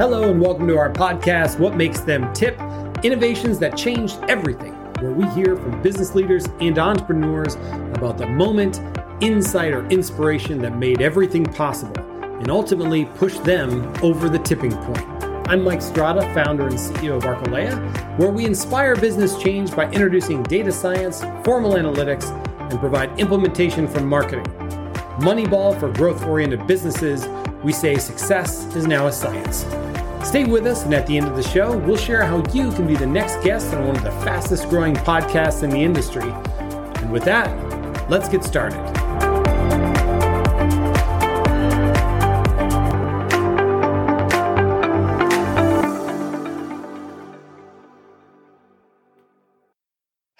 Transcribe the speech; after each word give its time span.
Hello, 0.00 0.30
and 0.30 0.40
welcome 0.40 0.66
to 0.66 0.78
our 0.78 0.90
podcast, 0.90 1.58
What 1.58 1.76
Makes 1.76 2.00
Them 2.00 2.32
Tip 2.32 2.58
Innovations 3.04 3.58
That 3.58 3.76
Changed 3.76 4.18
Everything, 4.30 4.72
where 5.02 5.10
we 5.10 5.28
hear 5.34 5.56
from 5.56 5.82
business 5.82 6.14
leaders 6.14 6.46
and 6.58 6.78
entrepreneurs 6.78 7.56
about 7.92 8.16
the 8.16 8.26
moment, 8.26 8.80
insight, 9.20 9.74
or 9.74 9.86
inspiration 9.88 10.62
that 10.62 10.74
made 10.78 11.02
everything 11.02 11.44
possible 11.44 12.00
and 12.22 12.50
ultimately 12.50 13.04
pushed 13.16 13.44
them 13.44 13.92
over 14.02 14.30
the 14.30 14.38
tipping 14.38 14.72
point. 14.72 15.06
I'm 15.50 15.62
Mike 15.62 15.82
Strada, 15.82 16.22
founder 16.32 16.68
and 16.68 16.78
CEO 16.78 17.18
of 17.18 17.24
Arcalea, 17.24 17.76
where 18.18 18.30
we 18.30 18.46
inspire 18.46 18.96
business 18.96 19.36
change 19.36 19.76
by 19.76 19.84
introducing 19.90 20.42
data 20.44 20.72
science, 20.72 21.20
formal 21.44 21.72
analytics, 21.72 22.30
and 22.70 22.80
provide 22.80 23.20
implementation 23.20 23.86
from 23.86 24.06
marketing. 24.06 24.46
Moneyball 25.18 25.78
for 25.78 25.92
growth 25.92 26.24
oriented 26.24 26.66
businesses, 26.66 27.28
we 27.62 27.70
say 27.70 27.98
success 27.98 28.64
is 28.74 28.86
now 28.86 29.06
a 29.06 29.12
science. 29.12 29.66
Stay 30.24 30.44
with 30.44 30.66
us, 30.66 30.84
and 30.84 30.94
at 30.94 31.06
the 31.06 31.16
end 31.16 31.26
of 31.26 31.34
the 31.34 31.42
show, 31.42 31.76
we'll 31.76 31.96
share 31.96 32.24
how 32.24 32.38
you 32.52 32.70
can 32.72 32.86
be 32.86 32.94
the 32.94 33.06
next 33.06 33.42
guest 33.42 33.74
on 33.74 33.86
one 33.86 33.96
of 33.96 34.04
the 34.04 34.10
fastest 34.10 34.68
growing 34.68 34.94
podcasts 34.94 35.62
in 35.62 35.70
the 35.70 35.82
industry. 35.82 36.30
And 36.30 37.10
with 37.10 37.24
that, 37.24 38.10
let's 38.10 38.28
get 38.28 38.44
started. 38.44 38.99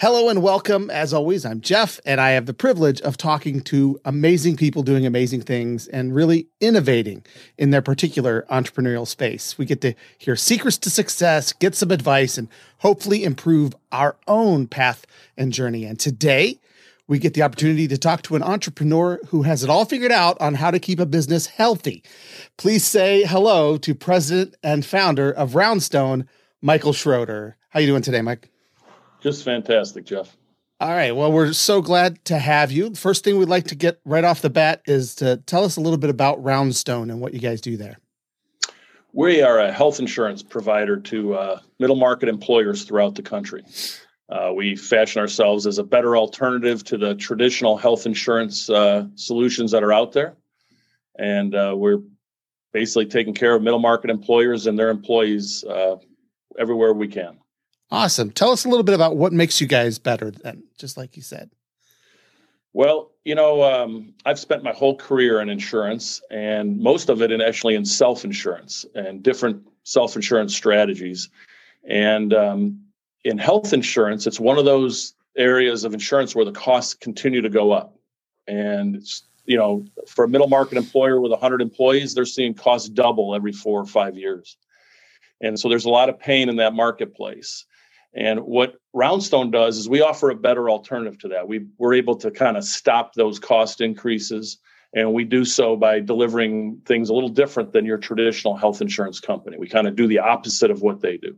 Hello 0.01 0.31
and 0.31 0.43
welcome. 0.43 0.89
As 0.89 1.13
always, 1.13 1.45
I'm 1.45 1.61
Jeff, 1.61 2.01
and 2.07 2.23
I 2.23 2.31
have 2.31 2.47
the 2.47 2.55
privilege 2.55 3.03
of 3.03 3.19
talking 3.19 3.61
to 3.65 4.01
amazing 4.07 4.57
people 4.57 4.83
doing 4.83 5.05
amazing 5.05 5.43
things 5.43 5.89
and 5.89 6.15
really 6.15 6.49
innovating 6.59 7.23
in 7.59 7.69
their 7.69 7.83
particular 7.83 8.47
entrepreneurial 8.51 9.07
space. 9.07 9.59
We 9.59 9.67
get 9.67 9.83
to 9.83 9.93
hear 10.17 10.37
secrets 10.37 10.79
to 10.79 10.91
success, 10.91 11.53
get 11.53 11.75
some 11.75 11.91
advice, 11.91 12.39
and 12.39 12.49
hopefully 12.79 13.25
improve 13.25 13.75
our 13.93 14.17
own 14.27 14.69
path 14.69 15.05
and 15.37 15.53
journey. 15.53 15.85
And 15.85 16.01
today, 16.01 16.59
we 17.07 17.19
get 17.19 17.35
the 17.35 17.43
opportunity 17.43 17.87
to 17.87 17.99
talk 17.99 18.23
to 18.23 18.37
an 18.37 18.43
entrepreneur 18.43 19.21
who 19.27 19.43
has 19.43 19.63
it 19.63 19.69
all 19.69 19.85
figured 19.85 20.13
out 20.13 20.41
on 20.41 20.55
how 20.55 20.71
to 20.71 20.79
keep 20.79 20.99
a 20.99 21.05
business 21.05 21.47
healthy. 21.47 22.03
Please 22.57 22.85
say 22.85 23.25
hello 23.25 23.77
to 23.77 23.95
president 23.95 24.55
and 24.63 24.87
founder 24.87 25.31
of 25.31 25.53
Roundstone, 25.53 26.27
Michael 26.63 26.95
Schroeder. 26.95 27.59
How 27.69 27.81
you 27.81 27.87
doing 27.87 28.01
today, 28.01 28.23
Mike? 28.23 28.50
Just 29.21 29.45
fantastic, 29.45 30.05
Jeff. 30.05 30.37
All 30.81 30.89
right. 30.89 31.15
Well, 31.15 31.31
we're 31.31 31.53
so 31.53 31.83
glad 31.83 32.25
to 32.25 32.39
have 32.39 32.73
you. 32.73 32.95
First 32.95 33.23
thing 33.23 33.37
we'd 33.37 33.51
like 33.51 33.67
to 33.67 33.75
get 33.75 34.01
right 34.07 34.25
off 34.25 34.41
the 34.41 34.49
bat 34.49 34.81
is 34.87 35.15
to 35.17 35.37
tell 35.45 35.65
us 35.65 35.77
a 35.77 35.81
little 35.81 35.99
bit 35.99 36.09
about 36.09 36.43
Roundstone 36.43 37.11
and 37.11 37.21
what 37.21 37.35
you 37.35 37.41
guys 37.41 37.61
do 37.61 37.77
there. 37.77 37.99
We 39.13 39.43
are 39.43 39.59
a 39.59 39.73
health 39.73 39.99
insurance 39.99 40.43
provider 40.43 40.97
to 40.97 41.35
uh, 41.35 41.61
middle 41.79 41.97
market 41.97 42.29
employers 42.29 42.85
throughout 42.85 43.15
the 43.15 43.23
country. 43.23 43.63
Uh, 44.31 44.53
we 44.55 44.77
fashion 44.77 45.21
ourselves 45.21 45.67
as 45.67 45.79
a 45.79 45.83
better 45.83 46.17
alternative 46.17 46.85
to 46.85 46.97
the 46.97 47.17
traditional 47.17 47.77
health 47.77 48.07
insurance 48.07 48.71
uh, 48.71 49.07
solutions 49.17 49.73
that 49.73 49.83
are 49.83 49.93
out 49.93 50.13
there. 50.13 50.37
And 51.19 51.55
uh, 51.55 51.75
we're 51.77 51.99
basically 52.73 53.07
taking 53.07 53.35
care 53.35 53.55
of 53.55 53.63
middle 53.63 53.81
market 53.81 54.09
employers 54.09 54.67
and 54.67 54.79
their 54.79 54.91
employees 54.91 55.65
uh, 55.65 55.97
everywhere 56.59 56.95
we 56.95 57.09
can. 57.09 57.40
Awesome. 57.91 58.31
Tell 58.31 58.53
us 58.53 58.65
a 58.65 58.69
little 58.69 58.85
bit 58.85 58.95
about 58.95 59.17
what 59.17 59.33
makes 59.33 59.61
you 59.61 59.67
guys 59.67 59.99
better 59.99 60.31
then, 60.31 60.63
just 60.79 60.97
like 60.97 61.17
you 61.17 61.23
said. 61.23 61.51
Well, 62.73 63.11
you 63.25 63.35
know, 63.35 63.65
um, 63.65 64.15
I've 64.25 64.39
spent 64.39 64.63
my 64.63 64.73
whole 64.73 64.97
career 64.97 65.41
in 65.41 65.49
insurance 65.49 66.23
and 66.31 66.79
most 66.79 67.09
of 67.09 67.21
it 67.21 67.33
in 67.33 67.41
actually 67.41 67.75
in 67.75 67.85
self 67.85 68.25
insurance 68.25 68.87
and 68.95 69.23
different 69.23 69.67
self 69.83 70.15
insurance 70.15 70.55
strategies. 70.55 71.29
And 71.89 72.33
um, 72.33 72.81
in 73.25 73.39
health 73.39 73.73
insurance, 73.73 74.27
it's 74.27 74.39
one 74.39 74.59
of 74.59 74.65
those 74.65 75.15
areas 75.37 75.85
of 75.85 75.95
insurance 75.95 76.35
where 76.35 76.45
the 76.45 76.53
costs 76.53 76.95
continue 76.95 77.41
to 77.43 77.49
go 77.49 77.73
up. 77.73 77.97
And 78.47 78.97
it's, 78.97 79.25
you 79.47 79.57
know, 79.57 79.85
for 80.07 80.25
a 80.25 80.29
middle 80.29 80.49
market 80.49 80.79
employer 80.79 81.21
with 81.21 81.33
100 81.33 81.61
employees, 81.61 82.15
they're 82.15 82.25
seeing 82.25 82.55
costs 82.55 82.89
double 82.89 83.35
every 83.35 83.53
four 83.53 83.81
or 83.81 83.87
five 83.87 84.17
years. 84.17 84.57
And 85.41 85.59
so 85.59 85.69
there's 85.69 85.87
a 85.87 85.91
lot 85.91 86.09
of 86.09 86.21
pain 86.21 86.49
in 86.49 86.57
that 86.57 86.75
marketplace. 86.75 87.65
And 88.15 88.41
what 88.41 88.75
Roundstone 88.95 89.53
does 89.53 89.79
is 89.79 89.89
we 89.89 90.03
offer 90.03 90.31
a 90.31 90.35
better 90.35 90.69
alternative 90.69 91.19
to 91.21 91.29
that. 91.29 91.47
We, 91.47 91.67
we're 91.79 91.95
able 91.95 92.17
to 92.17 92.31
kind 92.31 92.57
of 92.57 92.65
stop 92.65 93.15
those 93.15 93.39
cost 93.39 93.81
increases. 93.81 94.59
And 94.93 95.15
we 95.15 95.25
do 95.25 95.45
so 95.45 95.77
by 95.77 96.01
delivering 96.01 96.83
things 96.85 97.09
a 97.09 97.15
little 97.15 97.29
different 97.29 97.73
than 97.73 97.85
your 97.85 97.99
traditional 97.99 98.57
health 98.57 98.81
insurance 98.81 99.21
company. 99.21 99.57
We 99.59 99.69
kind 99.69 99.87
of 99.87 99.95
do 99.95 100.09
the 100.09 100.19
opposite 100.19 100.73
of 100.73 100.83
what 100.83 101.01
they 101.01 101.17
do. 101.17 101.37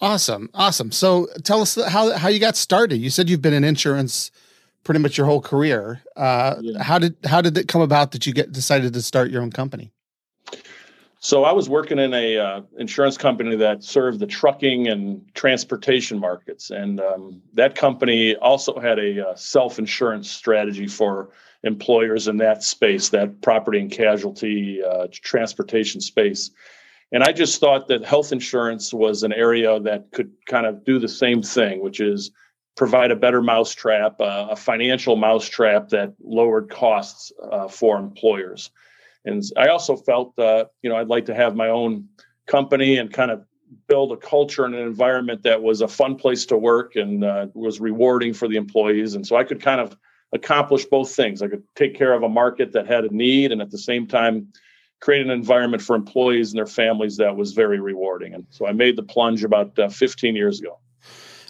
Awesome. 0.00 0.48
Awesome. 0.54 0.90
So 0.90 1.28
tell 1.44 1.60
us 1.60 1.74
how, 1.74 2.16
how 2.16 2.28
you 2.28 2.40
got 2.40 2.56
started. 2.56 2.96
You 2.96 3.10
said 3.10 3.28
you've 3.28 3.42
been 3.42 3.52
in 3.52 3.64
insurance 3.64 4.30
pretty 4.84 5.00
much 5.00 5.16
your 5.16 5.26
whole 5.26 5.40
career. 5.40 6.02
Uh, 6.14 6.56
yeah. 6.60 6.82
How 6.82 6.98
did 6.98 7.16
how 7.24 7.40
did 7.40 7.56
it 7.56 7.68
come 7.68 7.80
about 7.80 8.12
that 8.12 8.26
you 8.26 8.32
get 8.32 8.52
decided 8.52 8.92
to 8.92 9.02
start 9.02 9.30
your 9.30 9.42
own 9.42 9.50
company? 9.50 9.92
So 11.24 11.44
I 11.44 11.52
was 11.52 11.70
working 11.70 11.98
in 11.98 12.12
a 12.12 12.36
uh, 12.36 12.60
insurance 12.76 13.16
company 13.16 13.56
that 13.56 13.82
served 13.82 14.18
the 14.20 14.26
trucking 14.26 14.88
and 14.88 15.24
transportation 15.34 16.18
markets, 16.18 16.70
and 16.70 17.00
um, 17.00 17.40
that 17.54 17.74
company 17.76 18.36
also 18.36 18.78
had 18.78 18.98
a 18.98 19.30
uh, 19.30 19.34
self 19.34 19.78
insurance 19.78 20.30
strategy 20.30 20.86
for 20.86 21.30
employers 21.62 22.28
in 22.28 22.36
that 22.36 22.62
space, 22.62 23.08
that 23.08 23.40
property 23.40 23.80
and 23.80 23.90
casualty 23.90 24.82
uh, 24.84 25.06
transportation 25.12 26.02
space. 26.02 26.50
And 27.10 27.24
I 27.24 27.32
just 27.32 27.58
thought 27.58 27.88
that 27.88 28.04
health 28.04 28.30
insurance 28.30 28.92
was 28.92 29.22
an 29.22 29.32
area 29.32 29.80
that 29.80 30.12
could 30.12 30.30
kind 30.44 30.66
of 30.66 30.84
do 30.84 30.98
the 30.98 31.08
same 31.08 31.40
thing, 31.40 31.80
which 31.80 32.00
is 32.00 32.32
provide 32.76 33.10
a 33.10 33.16
better 33.16 33.40
mousetrap, 33.40 34.20
uh, 34.20 34.48
a 34.50 34.56
financial 34.56 35.16
mousetrap 35.16 35.88
that 35.88 36.12
lowered 36.22 36.68
costs 36.68 37.32
uh, 37.50 37.66
for 37.66 37.96
employers. 37.96 38.70
And 39.24 39.42
I 39.56 39.68
also 39.68 39.96
felt, 39.96 40.38
uh, 40.38 40.66
you 40.82 40.90
know, 40.90 40.96
I'd 40.96 41.08
like 41.08 41.26
to 41.26 41.34
have 41.34 41.56
my 41.56 41.68
own 41.68 42.08
company 42.46 42.98
and 42.98 43.12
kind 43.12 43.30
of 43.30 43.44
build 43.88 44.12
a 44.12 44.16
culture 44.16 44.64
and 44.64 44.74
an 44.74 44.86
environment 44.86 45.42
that 45.42 45.62
was 45.62 45.80
a 45.80 45.88
fun 45.88 46.16
place 46.16 46.46
to 46.46 46.56
work 46.56 46.96
and 46.96 47.24
uh, 47.24 47.46
was 47.54 47.80
rewarding 47.80 48.32
for 48.34 48.48
the 48.48 48.56
employees. 48.56 49.14
And 49.14 49.26
so 49.26 49.36
I 49.36 49.44
could 49.44 49.60
kind 49.60 49.80
of 49.80 49.96
accomplish 50.32 50.84
both 50.84 51.14
things. 51.14 51.42
I 51.42 51.48
could 51.48 51.62
take 51.74 51.94
care 51.94 52.12
of 52.12 52.22
a 52.22 52.28
market 52.28 52.72
that 52.72 52.86
had 52.86 53.04
a 53.04 53.14
need 53.14 53.52
and 53.52 53.62
at 53.62 53.70
the 53.70 53.78
same 53.78 54.06
time 54.06 54.48
create 55.00 55.22
an 55.22 55.30
environment 55.30 55.82
for 55.82 55.94
employees 55.94 56.50
and 56.50 56.58
their 56.58 56.66
families 56.66 57.16
that 57.18 57.36
was 57.36 57.52
very 57.52 57.78
rewarding. 57.78 58.34
And 58.34 58.46
so 58.50 58.66
I 58.66 58.72
made 58.72 58.96
the 58.96 59.02
plunge 59.02 59.44
about 59.44 59.78
uh, 59.78 59.88
15 59.88 60.34
years 60.34 60.60
ago. 60.60 60.78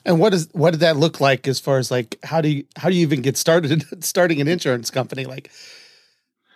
And 0.05 0.19
what 0.19 0.34
is 0.34 0.49
what 0.53 0.73
did 0.73 0.81
that 0.81 0.97
look 0.97 1.21
like 1.21 1.49
as 1.49 1.59
far 1.59 1.79
as 1.79 1.91
like 1.91 2.19
how 2.25 2.43
do 2.43 2.49
you 2.49 2.65
how 2.77 2.91
do 2.91 2.95
you 2.95 3.03
even 3.03 3.23
get 3.23 3.39
started 3.39 3.84
starting 4.05 4.41
an 4.41 4.49
insurance 4.49 4.91
company 4.91 5.25
like 5.25 5.51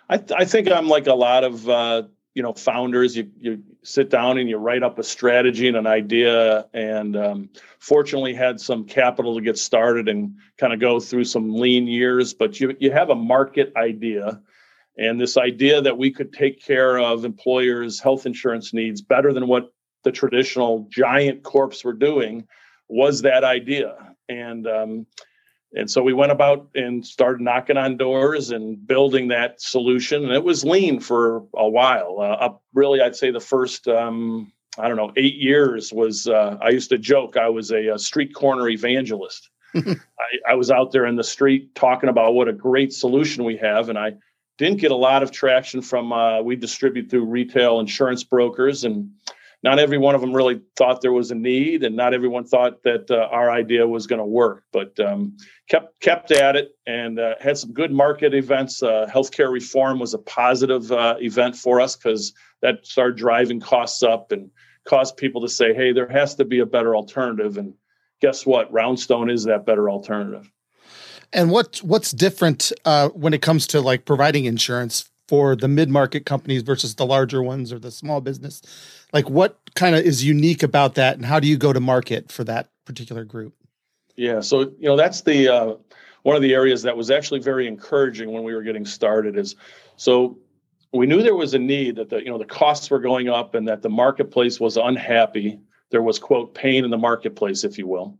I, 0.09 0.17
th- 0.17 0.31
I 0.35 0.45
think 0.45 0.71
I'm 0.71 0.87
like 0.87 1.07
a 1.07 1.13
lot 1.13 1.43
of 1.43 1.69
uh, 1.69 2.03
you 2.33 2.43
know 2.43 2.53
founders. 2.53 3.15
You 3.15 3.29
you 3.39 3.63
sit 3.83 4.09
down 4.09 4.37
and 4.37 4.49
you 4.49 4.57
write 4.57 4.83
up 4.83 4.97
a 4.99 5.03
strategy 5.03 5.67
and 5.67 5.77
an 5.77 5.87
idea, 5.87 6.65
and 6.73 7.15
um, 7.15 7.49
fortunately 7.79 8.33
had 8.33 8.59
some 8.59 8.85
capital 8.85 9.35
to 9.35 9.41
get 9.41 9.57
started 9.57 10.07
and 10.07 10.35
kind 10.57 10.73
of 10.73 10.79
go 10.79 10.99
through 10.99 11.25
some 11.25 11.53
lean 11.55 11.87
years. 11.87 12.33
But 12.33 12.59
you 12.59 12.75
you 12.79 12.91
have 12.91 13.09
a 13.11 13.15
market 13.15 13.71
idea, 13.77 14.41
and 14.97 15.21
this 15.21 15.37
idea 15.37 15.81
that 15.81 15.97
we 15.97 16.11
could 16.11 16.33
take 16.33 16.63
care 16.63 16.97
of 16.99 17.23
employers' 17.23 17.99
health 17.99 18.25
insurance 18.25 18.73
needs 18.73 19.01
better 19.01 19.31
than 19.31 19.47
what 19.47 19.71
the 20.03 20.11
traditional 20.11 20.87
giant 20.89 21.43
corps 21.43 21.83
were 21.83 21.93
doing 21.93 22.47
was 22.87 23.21
that 23.21 23.43
idea. 23.43 24.15
And 24.27 24.65
um, 24.67 25.05
and 25.73 25.89
so 25.89 26.01
we 26.01 26.13
went 26.13 26.31
about 26.31 26.67
and 26.73 27.05
started 27.05 27.41
knocking 27.41 27.77
on 27.77 27.97
doors 27.97 28.49
and 28.49 28.85
building 28.87 29.27
that 29.27 29.61
solution. 29.61 30.23
And 30.23 30.33
it 30.33 30.43
was 30.43 30.63
lean 30.63 30.99
for 30.99 31.43
a 31.55 31.69
while. 31.69 32.17
Uh, 32.19 32.45
up 32.45 32.63
really, 32.73 33.01
I'd 33.01 33.15
say 33.15 33.29
the 33.29 33.39
first, 33.39 33.87
um, 33.87 34.51
I 34.79 34.87
don't 34.87 34.97
know, 34.97 35.11
eight 35.15 35.35
years 35.35 35.93
was, 35.93 36.27
uh, 36.27 36.57
I 36.59 36.69
used 36.69 36.89
to 36.89 36.97
joke 36.97 37.37
I 37.37 37.49
was 37.49 37.71
a, 37.71 37.89
a 37.89 37.99
street 37.99 38.33
corner 38.33 38.67
evangelist. 38.67 39.49
I, 39.75 39.95
I, 40.49 40.55
was 40.55 40.71
out 40.71 40.91
there 40.91 41.05
in 41.05 41.15
the 41.15 41.23
street 41.23 41.75
talking 41.75 42.09
about 42.09 42.33
what 42.33 42.47
a 42.47 42.53
great 42.53 42.91
solution 42.91 43.43
we 43.43 43.55
have. 43.57 43.89
And 43.89 43.99
I 43.99 44.13
didn't 44.57 44.79
get 44.79 44.89
a 44.89 44.95
lot 44.95 45.21
of 45.21 45.29
traction 45.29 45.83
from, 45.83 46.11
uh, 46.11 46.41
we 46.41 46.55
distribute 46.55 47.11
through 47.11 47.25
retail 47.25 47.79
insurance 47.79 48.23
brokers. 48.23 48.83
And 48.83 49.11
not 49.61 49.79
every 49.79 49.97
one 49.97 50.15
of 50.15 50.21
them 50.21 50.33
really 50.33 50.61
thought 50.77 51.01
there 51.01 51.11
was 51.11 51.31
a 51.31 51.35
need, 51.35 51.83
and 51.83 51.95
not 51.95 52.13
everyone 52.13 52.45
thought 52.45 52.83
that 52.83 53.11
uh, 53.11 53.27
our 53.31 53.51
idea 53.51 53.85
was 53.87 54.07
going 54.07 54.19
to 54.19 54.25
work. 54.25 54.63
But 54.71 54.97
um, 54.99 55.35
kept 55.69 55.99
kept 55.99 56.31
at 56.31 56.55
it 56.55 56.71
and 56.87 57.19
uh, 57.19 57.35
had 57.41 57.57
some 57.57 57.73
good 57.73 57.91
market 57.91 58.33
events. 58.33 58.81
Uh, 58.81 59.07
healthcare 59.13 59.51
reform 59.51 59.99
was 59.99 60.13
a 60.13 60.19
positive 60.19 60.91
uh, 60.91 61.15
event 61.19 61.57
for 61.57 61.81
us 61.81 61.95
because 61.95 62.33
that 62.61 62.85
started 62.85 63.17
driving 63.17 63.59
costs 63.59 64.01
up 64.01 64.31
and 64.31 64.49
caused 64.85 65.17
people 65.17 65.41
to 65.41 65.49
say, 65.49 65.73
"Hey, 65.73 65.91
there 65.91 66.09
has 66.09 66.35
to 66.35 66.45
be 66.45 66.59
a 66.59 66.65
better 66.65 66.95
alternative." 66.95 67.57
And 67.57 67.73
guess 68.21 68.45
what? 68.45 68.71
Roundstone 68.71 69.29
is 69.29 69.43
that 69.43 69.65
better 69.65 69.89
alternative. 69.89 70.49
And 71.33 71.51
what 71.51 71.77
what's 71.77 72.11
different 72.11 72.71
uh, 72.85 73.09
when 73.09 73.33
it 73.33 73.41
comes 73.41 73.67
to 73.67 73.81
like 73.81 74.05
providing 74.05 74.45
insurance 74.45 75.09
for 75.29 75.55
the 75.55 75.67
mid-market 75.67 76.25
companies 76.25 76.63
versus 76.63 76.95
the 76.95 77.05
larger 77.05 77.43
ones 77.43 77.71
or 77.71 77.77
the 77.77 77.91
small 77.91 78.19
business. 78.19 78.63
Like 79.13 79.29
what 79.29 79.59
kind 79.75 79.95
of 79.95 80.03
is 80.03 80.25
unique 80.25 80.63
about 80.63 80.95
that 80.95 81.17
and 81.17 81.25
how 81.25 81.39
do 81.39 81.47
you 81.47 81.55
go 81.55 81.71
to 81.71 81.79
market 81.79 82.31
for 82.31 82.43
that 82.45 82.71
particular 82.83 83.23
group? 83.23 83.53
Yeah 84.15 84.41
so 84.41 84.61
you 84.61 84.89
know 84.89 84.97
that's 84.97 85.21
the 85.21 85.47
uh, 85.47 85.75
one 86.23 86.35
of 86.35 86.41
the 86.41 86.55
areas 86.55 86.81
that 86.81 86.97
was 86.97 87.11
actually 87.11 87.41
very 87.41 87.67
encouraging 87.67 88.31
when 88.31 88.43
we 88.43 88.55
were 88.55 88.63
getting 88.63 88.87
started 88.87 89.37
is 89.37 89.55
so 89.97 90.39
we 90.93 91.05
knew 91.05 91.21
there 91.21 91.35
was 91.35 91.53
a 91.53 91.59
need 91.59 91.97
that 91.97 92.09
the 92.09 92.17
you 92.17 92.31
know 92.31 92.39
the 92.39 92.45
costs 92.45 92.89
were 92.89 92.99
going 92.99 93.29
up 93.29 93.53
and 93.53 93.67
that 93.67 93.83
the 93.83 93.89
marketplace 93.89 94.59
was 94.59 94.77
unhappy. 94.77 95.59
There 95.91 96.01
was 96.01 96.17
quote 96.17 96.55
pain 96.55 96.83
in 96.83 96.89
the 96.89 96.97
marketplace 96.97 97.63
if 97.63 97.77
you 97.77 97.85
will. 97.85 98.17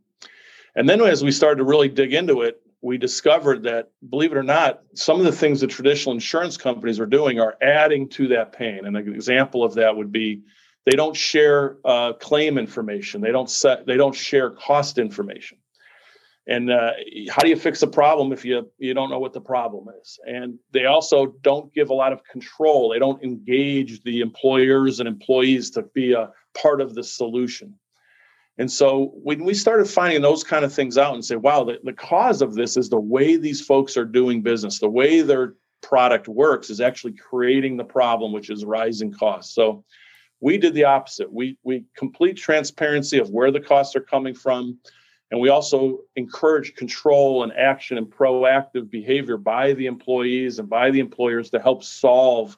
And 0.75 0.87
then 0.87 1.01
as 1.01 1.23
we 1.23 1.31
started 1.31 1.57
to 1.57 1.63
really 1.63 1.89
dig 1.89 2.13
into 2.13 2.43
it 2.43 2.61
we 2.81 2.97
discovered 2.97 3.63
that 3.63 3.91
believe 4.09 4.31
it 4.31 4.37
or 4.37 4.43
not 4.43 4.81
some 4.95 5.19
of 5.19 5.25
the 5.25 5.31
things 5.31 5.61
that 5.61 5.69
traditional 5.69 6.13
insurance 6.13 6.57
companies 6.57 6.99
are 6.99 7.05
doing 7.05 7.39
are 7.39 7.57
adding 7.61 8.07
to 8.09 8.29
that 8.29 8.53
pain. 8.53 8.85
And 8.85 8.95
an 8.95 9.13
example 9.13 9.63
of 9.63 9.75
that 9.75 9.95
would 9.95 10.11
be 10.11 10.43
they 10.85 10.95
don't 10.95 11.15
share 11.15 11.77
uh, 11.83 12.13
claim 12.13 12.57
information. 12.57 13.21
They 13.21 13.31
don't 13.31 13.49
set 13.49 13.85
they 13.85 13.97
don't 13.97 14.15
share 14.15 14.51
cost 14.51 14.97
information. 14.97 15.57
And 16.47 16.71
uh, 16.71 16.93
how 17.29 17.43
do 17.43 17.49
you 17.49 17.55
fix 17.55 17.83
a 17.83 17.87
problem 17.87 18.31
if 18.31 18.45
you 18.45 18.71
you 18.77 18.93
don't 18.93 19.09
know 19.09 19.19
what 19.19 19.33
the 19.33 19.41
problem 19.41 19.87
is? 20.01 20.17
And 20.25 20.57
they 20.71 20.85
also 20.85 21.35
don't 21.41 21.71
give 21.73 21.89
a 21.89 21.93
lot 21.93 22.13
of 22.13 22.23
control. 22.23 22.89
They 22.89 22.99
don't 22.99 23.21
engage 23.23 24.01
the 24.03 24.21
employers 24.21 24.99
and 24.99 25.07
employees 25.07 25.69
to 25.71 25.83
be 25.83 26.13
a 26.13 26.29
part 26.55 26.81
of 26.81 26.95
the 26.95 27.03
solution 27.03 27.75
and 28.59 28.71
so 28.71 29.11
when 29.23 29.43
we 29.43 29.55
started 29.55 29.89
finding 29.89 30.21
those 30.21 30.43
kind 30.43 30.63
of 30.63 30.71
things 30.71 30.97
out 30.97 31.15
and 31.15 31.25
say 31.25 31.35
wow 31.35 31.63
the, 31.63 31.79
the 31.83 31.93
cause 31.93 32.41
of 32.41 32.53
this 32.53 32.77
is 32.77 32.89
the 32.89 32.99
way 32.99 33.35
these 33.35 33.61
folks 33.61 33.97
are 33.97 34.05
doing 34.05 34.41
business 34.41 34.79
the 34.79 34.89
way 34.89 35.21
their 35.21 35.55
product 35.81 36.27
works 36.27 36.69
is 36.69 36.81
actually 36.81 37.13
creating 37.13 37.77
the 37.77 37.83
problem 37.83 38.31
which 38.31 38.49
is 38.49 38.65
rising 38.65 39.11
costs. 39.11 39.53
So 39.53 39.83
we 40.41 40.57
did 40.57 40.73
the 40.73 40.85
opposite. 40.85 41.31
We 41.31 41.57
we 41.63 41.85
complete 41.95 42.37
transparency 42.37 43.19
of 43.19 43.29
where 43.29 43.51
the 43.51 43.59
costs 43.59 43.95
are 43.95 44.01
coming 44.01 44.33
from. 44.33 44.79
And 45.31 45.39
we 45.39 45.49
also 45.49 45.99
encourage 46.15 46.73
control 46.73 47.43
and 47.43 47.53
action 47.53 47.99
and 47.99 48.07
proactive 48.07 48.89
behavior 48.89 49.37
by 49.37 49.73
the 49.73 49.85
employees 49.85 50.57
and 50.57 50.67
by 50.67 50.89
the 50.89 50.99
employers 50.99 51.51
to 51.51 51.59
help 51.59 51.83
solve 51.83 52.57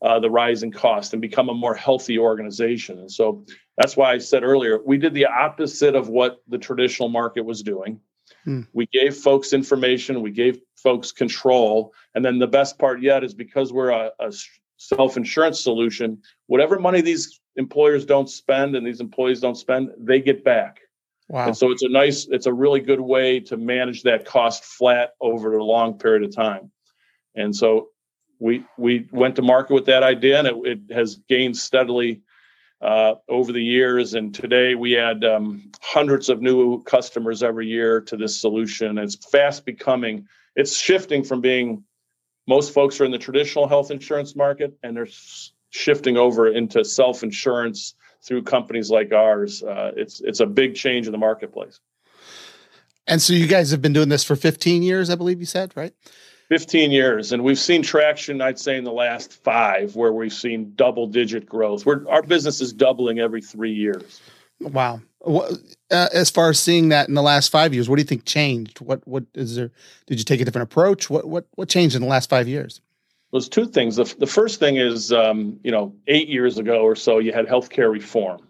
uh, 0.00 0.18
the 0.20 0.30
rising 0.30 0.72
cost 0.72 1.12
and 1.12 1.20
become 1.20 1.50
a 1.50 1.54
more 1.54 1.74
healthy 1.74 2.18
organization. 2.18 2.98
And 3.00 3.12
so 3.12 3.44
that's 3.76 3.96
why 3.96 4.12
I 4.12 4.18
said 4.18 4.42
earlier, 4.42 4.80
we 4.84 4.98
did 4.98 5.14
the 5.14 5.26
opposite 5.26 5.94
of 5.94 6.08
what 6.08 6.42
the 6.48 6.58
traditional 6.58 7.08
market 7.08 7.44
was 7.44 7.62
doing. 7.62 8.00
Hmm. 8.44 8.62
We 8.72 8.86
gave 8.86 9.16
folks 9.16 9.52
information, 9.52 10.22
we 10.22 10.30
gave 10.30 10.60
folks 10.76 11.12
control. 11.12 11.92
And 12.14 12.24
then 12.24 12.38
the 12.38 12.46
best 12.46 12.78
part 12.78 13.02
yet 13.02 13.22
is 13.22 13.34
because 13.34 13.72
we're 13.72 13.90
a, 13.90 14.10
a 14.18 14.32
self 14.76 15.16
insurance 15.16 15.60
solution, 15.60 16.22
whatever 16.46 16.78
money 16.78 17.00
these 17.00 17.40
employers 17.56 18.04
don't 18.04 18.28
spend 18.28 18.76
and 18.76 18.86
these 18.86 19.00
employees 19.00 19.40
don't 19.40 19.56
spend, 19.56 19.90
they 19.98 20.20
get 20.20 20.44
back. 20.44 20.80
Wow. 21.28 21.48
And 21.48 21.56
so 21.56 21.70
it's 21.72 21.82
a 21.82 21.88
nice, 21.88 22.26
it's 22.30 22.46
a 22.46 22.52
really 22.52 22.80
good 22.80 23.00
way 23.00 23.40
to 23.40 23.56
manage 23.56 24.02
that 24.02 24.24
cost 24.24 24.64
flat 24.64 25.10
over 25.20 25.56
a 25.56 25.64
long 25.64 25.98
period 25.98 26.22
of 26.22 26.34
time. 26.34 26.70
And 27.34 27.54
so 27.54 27.88
we 28.38 28.64
we 28.76 29.08
went 29.12 29.36
to 29.36 29.42
market 29.42 29.74
with 29.74 29.86
that 29.86 30.02
idea, 30.02 30.38
and 30.38 30.48
it, 30.48 30.56
it 30.88 30.94
has 30.94 31.16
gained 31.28 31.56
steadily 31.56 32.22
uh, 32.80 33.14
over 33.28 33.52
the 33.52 33.62
years. 33.62 34.14
And 34.14 34.34
today 34.34 34.74
we 34.74 34.96
add 34.98 35.24
um, 35.24 35.70
hundreds 35.80 36.28
of 36.28 36.42
new 36.42 36.82
customers 36.82 37.42
every 37.42 37.66
year 37.66 38.00
to 38.02 38.16
this 38.16 38.40
solution. 38.40 38.98
It's 38.98 39.16
fast 39.16 39.64
becoming, 39.64 40.26
it's 40.54 40.76
shifting 40.76 41.24
from 41.24 41.40
being 41.40 41.84
most 42.46 42.72
folks 42.72 43.00
are 43.00 43.04
in 43.04 43.10
the 43.10 43.18
traditional 43.18 43.66
health 43.66 43.90
insurance 43.90 44.36
market, 44.36 44.76
and 44.82 44.96
they're 44.96 45.08
shifting 45.70 46.16
over 46.16 46.48
into 46.48 46.84
self 46.84 47.22
insurance 47.22 47.94
through 48.22 48.42
companies 48.42 48.90
like 48.90 49.12
ours. 49.12 49.62
Uh, 49.62 49.92
it's 49.96 50.20
it's 50.20 50.40
a 50.40 50.46
big 50.46 50.74
change 50.74 51.06
in 51.06 51.12
the 51.12 51.18
marketplace. 51.18 51.80
And 53.06 53.22
so 53.22 53.32
you 53.32 53.46
guys 53.46 53.70
have 53.70 53.80
been 53.80 53.92
doing 53.92 54.08
this 54.08 54.24
for 54.24 54.34
15 54.34 54.82
years, 54.82 55.10
I 55.10 55.14
believe 55.14 55.38
you 55.38 55.46
said, 55.46 55.72
right? 55.76 55.92
15 56.48 56.90
years, 56.92 57.32
and 57.32 57.42
we've 57.42 57.58
seen 57.58 57.82
traction. 57.82 58.40
I'd 58.40 58.58
say 58.58 58.76
in 58.76 58.84
the 58.84 58.92
last 58.92 59.32
five, 59.42 59.96
where 59.96 60.12
we've 60.12 60.32
seen 60.32 60.72
double 60.76 61.06
digit 61.06 61.46
growth. 61.46 61.84
We're, 61.84 62.08
our 62.08 62.22
business 62.22 62.60
is 62.60 62.72
doubling 62.72 63.18
every 63.18 63.42
three 63.42 63.72
years. 63.72 64.20
Wow. 64.60 65.00
Uh, 65.24 65.56
as 65.90 66.30
far 66.30 66.50
as 66.50 66.60
seeing 66.60 66.90
that 66.90 67.08
in 67.08 67.14
the 67.14 67.22
last 67.22 67.50
five 67.50 67.74
years, 67.74 67.88
what 67.88 67.96
do 67.96 68.02
you 68.02 68.06
think 68.06 68.24
changed? 68.24 68.80
What 68.80 69.06
what 69.06 69.24
is 69.34 69.56
there? 69.56 69.72
Did 70.06 70.18
you 70.18 70.24
take 70.24 70.40
a 70.40 70.44
different 70.44 70.70
approach? 70.70 71.10
What 71.10 71.26
what 71.26 71.46
what 71.56 71.68
changed 71.68 71.96
in 71.96 72.02
the 72.02 72.08
last 72.08 72.30
five 72.30 72.46
years? 72.46 72.80
There's 73.32 73.48
two 73.48 73.66
things. 73.66 73.96
The, 73.96 74.14
the 74.18 74.26
first 74.26 74.60
thing 74.60 74.76
is, 74.76 75.12
um, 75.12 75.58
you 75.64 75.72
know, 75.72 75.94
eight 76.06 76.28
years 76.28 76.58
ago 76.58 76.82
or 76.82 76.94
so, 76.94 77.18
you 77.18 77.32
had 77.32 77.46
healthcare 77.46 77.90
reform, 77.90 78.46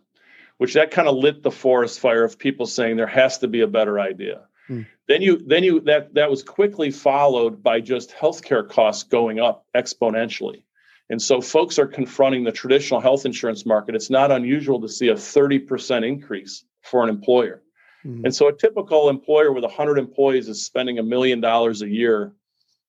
which 0.58 0.75
that 0.75 0.90
kind 0.90 1.08
of 1.08 1.16
lit 1.16 1.43
the 1.43 1.50
forest 1.50 1.98
fire 1.98 2.25
of 2.25 2.38
people 2.38 2.66
saying 2.66 2.96
there 2.96 3.06
has 3.06 3.38
to 3.38 3.48
be 3.48 3.62
a 3.62 3.66
better 3.66 3.98
idea. 3.98 4.43
Hmm. 4.66 4.82
Then 5.08 5.23
you, 5.23 5.38
then 5.47 5.62
you, 5.62 5.81
that 5.82 6.14
that 6.14 6.31
was 6.31 6.43
quickly 6.43 6.91
followed 6.91 7.62
by 7.62 7.81
just 7.81 8.11
healthcare 8.11 8.69
costs 8.69 9.05
going 9.05 9.38
up 9.38 9.64
exponentially. 9.75 10.62
And 11.08 11.23
so 11.23 11.41
folks 11.41 11.79
are 11.79 11.87
confronting 11.87 12.43
the 12.43 12.53
traditional 12.53 13.00
health 13.00 13.25
insurance 13.26 13.64
market. 13.64 13.94
It's 13.94 14.11
not 14.11 14.32
unusual 14.32 14.81
to 14.81 14.88
see 14.88 15.08
a 15.08 15.14
30% 15.14 16.06
increase 16.06 16.64
for 16.82 17.05
an 17.05 17.08
employer. 17.08 17.62
Mm-hmm. 18.05 18.25
And 18.25 18.35
so 18.35 18.49
a 18.49 18.53
typical 18.53 19.08
employer 19.08 19.53
with 19.53 19.62
100 19.62 19.99
employees 19.99 20.49
is 20.49 20.64
spending 20.64 20.99
a 20.99 21.05
million 21.05 21.41
dollars 21.41 21.82
a 21.82 21.88
year 21.88 22.32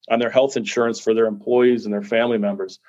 on 0.10 0.20
their 0.20 0.32
health 0.32 0.58
insurance 0.58 1.00
for 1.00 1.14
their 1.14 1.26
employees 1.26 1.86
and 1.86 1.94
their 1.94 2.04
family 2.04 2.38
members. 2.38 2.80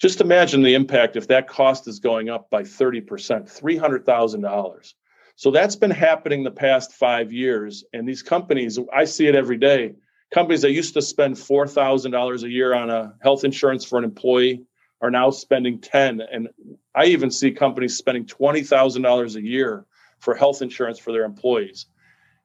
Just 0.00 0.20
imagine 0.20 0.62
the 0.62 0.74
impact 0.74 1.16
if 1.16 1.28
that 1.28 1.48
cost 1.48 1.88
is 1.88 2.00
going 2.00 2.28
up 2.28 2.50
by 2.50 2.62
30%, 2.62 3.04
$300,000. 3.06 4.94
So 5.36 5.50
that's 5.50 5.76
been 5.76 5.90
happening 5.90 6.44
the 6.44 6.50
past 6.50 6.92
five 6.92 7.32
years. 7.32 7.84
And 7.92 8.08
these 8.08 8.22
companies, 8.22 8.78
I 8.92 9.04
see 9.04 9.26
it 9.26 9.34
every 9.34 9.58
day. 9.58 9.94
Companies 10.32 10.62
that 10.62 10.72
used 10.72 10.94
to 10.94 11.02
spend 11.02 11.36
$4,000 11.36 12.42
a 12.42 12.50
year 12.50 12.74
on 12.74 12.90
a 12.90 13.14
health 13.22 13.44
insurance 13.44 13.84
for 13.84 13.98
an 13.98 14.04
employee 14.04 14.64
are 15.00 15.10
now 15.10 15.30
spending 15.30 15.80
10. 15.80 16.20
And 16.20 16.48
I 16.94 17.06
even 17.06 17.30
see 17.30 17.50
companies 17.52 17.96
spending 17.96 18.26
$20,000 18.26 19.34
a 19.34 19.42
year 19.42 19.86
for 20.20 20.34
health 20.34 20.62
insurance 20.62 20.98
for 20.98 21.12
their 21.12 21.24
employees. 21.24 21.86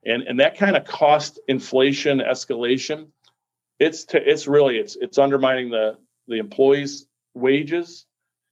And, 0.03 0.23
and 0.23 0.39
that 0.39 0.57
kind 0.57 0.75
of 0.75 0.85
cost 0.85 1.39
inflation 1.47 2.19
escalation 2.19 3.07
it's 3.79 4.03
t- 4.03 4.19
it's 4.23 4.47
really 4.47 4.77
it's 4.77 4.95
it's 4.99 5.17
undermining 5.17 5.69
the 5.69 5.97
the 6.27 6.37
employees' 6.37 7.07
wages. 7.33 8.05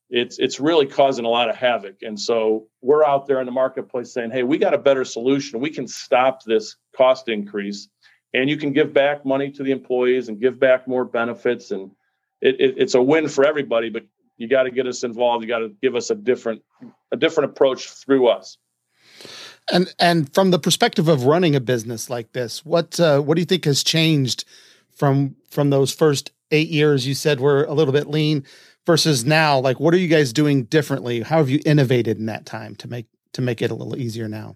It's 0.10 0.40
it's 0.40 0.60
really 0.60 0.86
causing 0.86 1.26
a 1.26 1.30
lot 1.30 1.50
of 1.50 1.56
havoc. 1.56 2.02
And 2.02 2.20
so 2.20 2.68
we're 2.82 3.04
out 3.04 3.28
there 3.28 3.40
in 3.40 3.46
the 3.46 3.52
marketplace 3.52 4.14
saying, 4.14 4.32
"Hey, 4.32 4.44
we 4.44 4.58
got 4.58 4.74
a 4.74 4.78
better 4.78 5.04
solution. 5.04 5.60
We 5.60 5.70
can 5.70 5.88
stop 5.88 6.44
this 6.44 6.76
cost 6.96 7.28
increase, 7.28 7.90
and 8.34 8.50
you 8.50 8.58
can 8.58 8.72
give 8.72 8.94
back 8.94 9.26
money 9.26 9.52
to 9.52 9.64
the 9.64 9.72
employees 9.72 10.30
and 10.30 10.40
give 10.40 10.60
back 10.60 10.88
more 10.88 11.04
benefits, 11.04 11.72
and 11.72 11.92
it, 12.42 12.56
it, 12.60 12.76
it's 12.78 12.94
a 12.94 13.02
win 13.02 13.28
for 13.28 13.46
everybody. 13.46 13.90
But 13.90 14.06
you 14.38 14.48
got 14.48 14.64
to 14.64 14.72
get 14.72 14.88
us 14.88 15.04
involved. 15.04 15.44
You 15.44 15.50
got 15.50 15.60
to 15.60 15.76
give 15.82 15.96
us 15.96 16.10
a 16.10 16.16
different 16.16 16.62
a 17.12 17.18
different 17.18 17.52
approach 17.52 17.90
through 17.90 18.28
us." 18.28 18.58
And 19.74 19.94
and 20.00 20.34
from 20.34 20.52
the 20.52 20.60
perspective 20.60 21.10
of 21.10 21.26
running 21.26 21.54
a 21.54 21.60
business 21.60 22.10
like 22.10 22.32
this, 22.32 22.66
what 22.66 22.98
uh, 22.98 23.20
what 23.20 23.36
do 23.36 23.42
you 23.42 23.46
think 23.46 23.66
has 23.66 23.84
changed? 23.84 24.46
from 24.98 25.36
from 25.50 25.70
those 25.70 25.94
first 25.94 26.32
eight 26.52 26.70
years 26.70 27.08
you 27.08 27.14
said 27.14 27.40
were 27.40 27.64
a 27.66 27.74
little 27.74 27.94
bit 27.94 28.08
lean 28.08 28.44
versus 28.88 29.26
now 29.26 29.60
like 29.60 29.82
what 29.82 29.94
are 29.94 29.98
you 29.98 30.08
guys 30.08 30.32
doing 30.32 30.64
differently 30.64 31.22
how 31.22 31.38
have 31.38 31.50
you 31.50 31.60
innovated 31.66 32.18
in 32.18 32.26
that 32.26 32.46
time 32.46 32.74
to 32.74 32.88
make 32.88 33.06
to 33.34 33.42
make 33.42 33.62
it 33.62 33.70
a 33.70 33.76
little 33.76 33.98
easier 33.98 34.30
now 34.30 34.56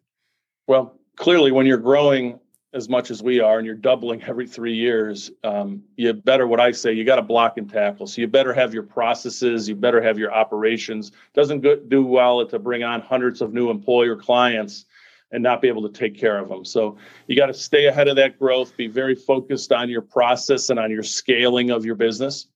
well 0.68 0.96
clearly 1.18 1.52
when 1.52 1.66
you're 1.66 1.78
growing 1.78 2.40
as 2.74 2.88
much 2.88 3.12
as 3.12 3.22
we 3.22 3.42
are 3.42 3.58
and 3.58 3.66
you're 3.66 3.76
doubling 3.76 4.24
every 4.24 4.48
three 4.48 4.74
years 4.74 5.30
um, 5.44 5.84
you 5.98 6.14
better 6.14 6.48
what 6.48 6.62
i 6.62 6.72
say 6.72 6.94
you 6.94 7.04
got 7.04 7.18
to 7.18 7.22
block 7.22 7.58
and 7.58 7.70
tackle 7.70 8.08
so 8.08 8.22
you 8.22 8.28
better 8.28 8.54
have 8.54 8.74
your 8.74 8.84
processes 8.84 9.68
you 9.68 9.76
better 9.76 10.02
have 10.02 10.18
your 10.18 10.34
operations 10.34 11.12
doesn't 11.34 11.60
go, 11.60 11.76
do 11.76 12.06
well 12.06 12.48
to 12.48 12.58
bring 12.58 12.84
on 12.84 13.02
hundreds 13.02 13.42
of 13.42 13.54
new 13.54 13.70
employer 13.70 14.16
clients 14.16 14.86
and 15.34 15.44
not 15.44 15.62
be 15.62 15.68
able 15.68 15.82
to 15.82 15.98
take 15.98 16.18
care 16.18 16.38
of 16.38 16.50
them. 16.50 16.66
So 16.66 16.98
you 17.28 17.38
got 17.38 17.46
to 17.46 17.54
stay 17.54 17.86
ahead 17.86 18.10
of 18.10 18.18
that 18.18 18.38
growth, 18.38 18.76
be 18.76 18.88
very 18.88 19.16
focused 19.16 19.72
on 19.72 19.90
your 19.90 20.02
process 20.02 20.70
and 20.70 20.78
on 20.78 20.92
your 20.92 21.04
scaling 21.04 21.72
of 21.72 21.86
your 21.86 21.96
business. 21.96 22.48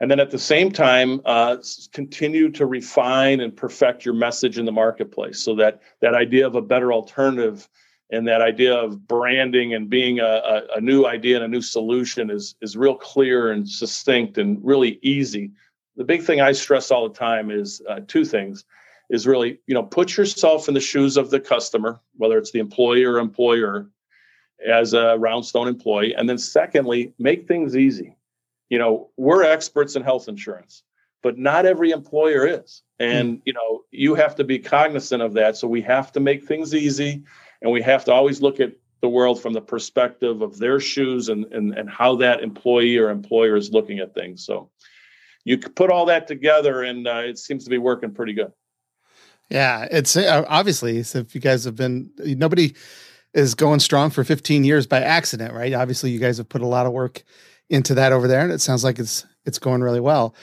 And 0.00 0.10
then 0.10 0.20
at 0.20 0.30
the 0.30 0.38
same 0.38 0.70
time, 0.70 1.20
uh, 1.24 1.56
continue 1.92 2.50
to 2.50 2.66
refine 2.66 3.40
and 3.40 3.56
perfect 3.56 4.04
your 4.04 4.14
message 4.14 4.58
in 4.58 4.64
the 4.64 4.72
marketplace. 4.72 5.42
So 5.42 5.56
that 5.56 5.80
that 6.00 6.14
idea 6.14 6.46
of 6.46 6.54
a 6.54 6.62
better 6.62 6.92
alternative 6.92 7.68
and 8.10 8.26
that 8.28 8.40
idea 8.40 8.74
of 8.74 9.06
branding 9.06 9.74
and 9.74 9.90
being 9.90 10.20
a, 10.20 10.24
a, 10.24 10.62
a 10.76 10.80
new 10.80 11.04
idea 11.04 11.36
and 11.36 11.44
a 11.44 11.48
new 11.48 11.60
solution 11.60 12.30
is, 12.30 12.54
is 12.62 12.76
real 12.76 12.94
clear 12.94 13.52
and 13.52 13.68
succinct 13.68 14.38
and 14.38 14.58
really 14.64 14.98
easy. 15.02 15.50
The 15.96 16.04
big 16.04 16.22
thing 16.22 16.40
I 16.40 16.52
stress 16.52 16.90
all 16.90 17.08
the 17.08 17.14
time 17.14 17.50
is 17.50 17.82
uh, 17.88 18.00
two 18.06 18.24
things 18.24 18.64
is 19.10 19.26
really 19.26 19.58
you 19.66 19.74
know 19.74 19.82
put 19.82 20.16
yourself 20.16 20.68
in 20.68 20.74
the 20.74 20.80
shoes 20.80 21.16
of 21.16 21.30
the 21.30 21.40
customer 21.40 21.98
whether 22.16 22.38
it's 22.38 22.52
the 22.52 22.58
employee 22.58 23.04
or 23.04 23.18
employer 23.18 23.88
as 24.66 24.92
a 24.92 25.16
roundstone 25.18 25.66
employee. 25.66 26.14
And 26.14 26.28
then 26.28 26.38
secondly 26.38 27.14
make 27.18 27.48
things 27.48 27.76
easy 27.76 28.17
you 28.68 28.78
know, 28.78 29.10
we're 29.16 29.42
experts 29.42 29.96
in 29.96 30.02
health 30.02 30.28
insurance, 30.28 30.82
but 31.22 31.38
not 31.38 31.66
every 31.66 31.90
employer 31.90 32.46
is. 32.46 32.82
And, 32.98 33.38
mm. 33.38 33.42
you 33.44 33.52
know, 33.52 33.82
you 33.90 34.14
have 34.14 34.36
to 34.36 34.44
be 34.44 34.58
cognizant 34.58 35.22
of 35.22 35.34
that. 35.34 35.56
So 35.56 35.68
we 35.68 35.82
have 35.82 36.12
to 36.12 36.20
make 36.20 36.44
things 36.44 36.74
easy 36.74 37.24
and 37.62 37.72
we 37.72 37.82
have 37.82 38.04
to 38.06 38.12
always 38.12 38.40
look 38.40 38.60
at 38.60 38.72
the 39.00 39.08
world 39.08 39.40
from 39.40 39.52
the 39.52 39.60
perspective 39.60 40.42
of 40.42 40.58
their 40.58 40.80
shoes 40.80 41.28
and, 41.28 41.44
and, 41.52 41.76
and 41.76 41.88
how 41.88 42.16
that 42.16 42.42
employee 42.42 42.98
or 42.98 43.10
employer 43.10 43.56
is 43.56 43.70
looking 43.70 44.00
at 44.00 44.14
things. 44.14 44.44
So 44.44 44.70
you 45.44 45.58
put 45.58 45.90
all 45.90 46.06
that 46.06 46.26
together 46.26 46.82
and 46.82 47.06
uh, 47.06 47.22
it 47.24 47.38
seems 47.38 47.64
to 47.64 47.70
be 47.70 47.78
working 47.78 48.12
pretty 48.12 48.32
good. 48.32 48.52
Yeah, 49.50 49.88
it's 49.90 50.14
uh, 50.14 50.44
obviously 50.46 51.02
so 51.04 51.20
if 51.20 51.34
you 51.34 51.40
guys 51.40 51.64
have 51.64 51.74
been 51.74 52.10
nobody 52.18 52.74
is 53.34 53.54
going 53.54 53.80
strong 53.80 54.10
for 54.10 54.24
15 54.24 54.64
years 54.64 54.86
by 54.86 55.00
accident, 55.00 55.54
right? 55.54 55.72
Obviously, 55.72 56.10
you 56.10 56.18
guys 56.18 56.38
have 56.38 56.48
put 56.48 56.62
a 56.62 56.66
lot 56.66 56.86
of 56.86 56.92
work 56.92 57.22
into 57.70 57.94
that 57.94 58.12
over 58.12 58.28
there, 58.28 58.40
and 58.40 58.52
it 58.52 58.60
sounds 58.60 58.84
like 58.84 58.98
it's 58.98 59.26
it's 59.44 59.58
going 59.58 59.82
really 59.82 60.00
well. 60.00 60.34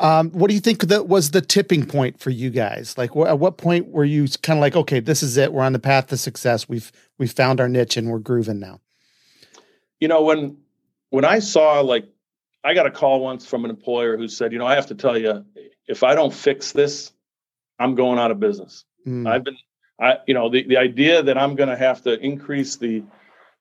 Um, 0.00 0.30
what 0.30 0.48
do 0.48 0.54
you 0.54 0.60
think 0.60 0.82
that 0.82 1.06
was 1.06 1.30
the 1.30 1.40
tipping 1.40 1.86
point 1.86 2.18
for 2.18 2.30
you 2.30 2.50
guys? 2.50 2.98
Like, 2.98 3.12
wh- 3.12 3.28
at 3.28 3.38
what 3.38 3.58
point 3.58 3.88
were 3.88 4.04
you 4.04 4.26
kind 4.42 4.58
of 4.58 4.60
like, 4.60 4.74
okay, 4.74 4.98
this 4.98 5.22
is 5.22 5.36
it. 5.36 5.52
We're 5.52 5.62
on 5.62 5.72
the 5.72 5.78
path 5.78 6.08
to 6.08 6.16
success. 6.16 6.68
We've 6.68 6.90
we've 7.18 7.32
found 7.32 7.60
our 7.60 7.68
niche 7.68 7.96
and 7.96 8.10
we're 8.10 8.18
grooving 8.18 8.58
now. 8.58 8.80
You 10.00 10.08
know, 10.08 10.22
when 10.22 10.56
when 11.10 11.24
I 11.24 11.38
saw 11.38 11.80
like, 11.80 12.08
I 12.64 12.74
got 12.74 12.86
a 12.86 12.90
call 12.90 13.20
once 13.20 13.46
from 13.46 13.64
an 13.64 13.70
employer 13.70 14.16
who 14.16 14.26
said, 14.26 14.52
you 14.52 14.58
know, 14.58 14.66
I 14.66 14.74
have 14.74 14.86
to 14.86 14.94
tell 14.94 15.16
you, 15.16 15.44
if 15.86 16.02
I 16.02 16.14
don't 16.14 16.34
fix 16.34 16.72
this, 16.72 17.12
I'm 17.78 17.94
going 17.94 18.18
out 18.18 18.30
of 18.30 18.40
business. 18.40 18.84
Mm. 19.06 19.28
I've 19.28 19.44
been, 19.44 19.56
I, 20.00 20.16
you 20.26 20.34
know, 20.34 20.48
the 20.50 20.64
the 20.64 20.78
idea 20.78 21.22
that 21.22 21.38
I'm 21.38 21.54
going 21.54 21.68
to 21.68 21.76
have 21.76 22.02
to 22.02 22.18
increase 22.18 22.76
the 22.76 23.04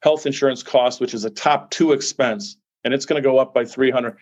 health 0.02 0.26
insurance 0.26 0.64
cost, 0.64 1.00
which 1.00 1.14
is 1.14 1.26
a 1.26 1.30
top 1.30 1.70
two 1.70 1.92
expense, 1.92 2.58
and 2.84 2.94
it's 2.94 3.06
going 3.06 3.22
to 3.22 3.28
go 3.28 3.38
up 3.38 3.54
by 3.54 3.66
300 3.66 4.18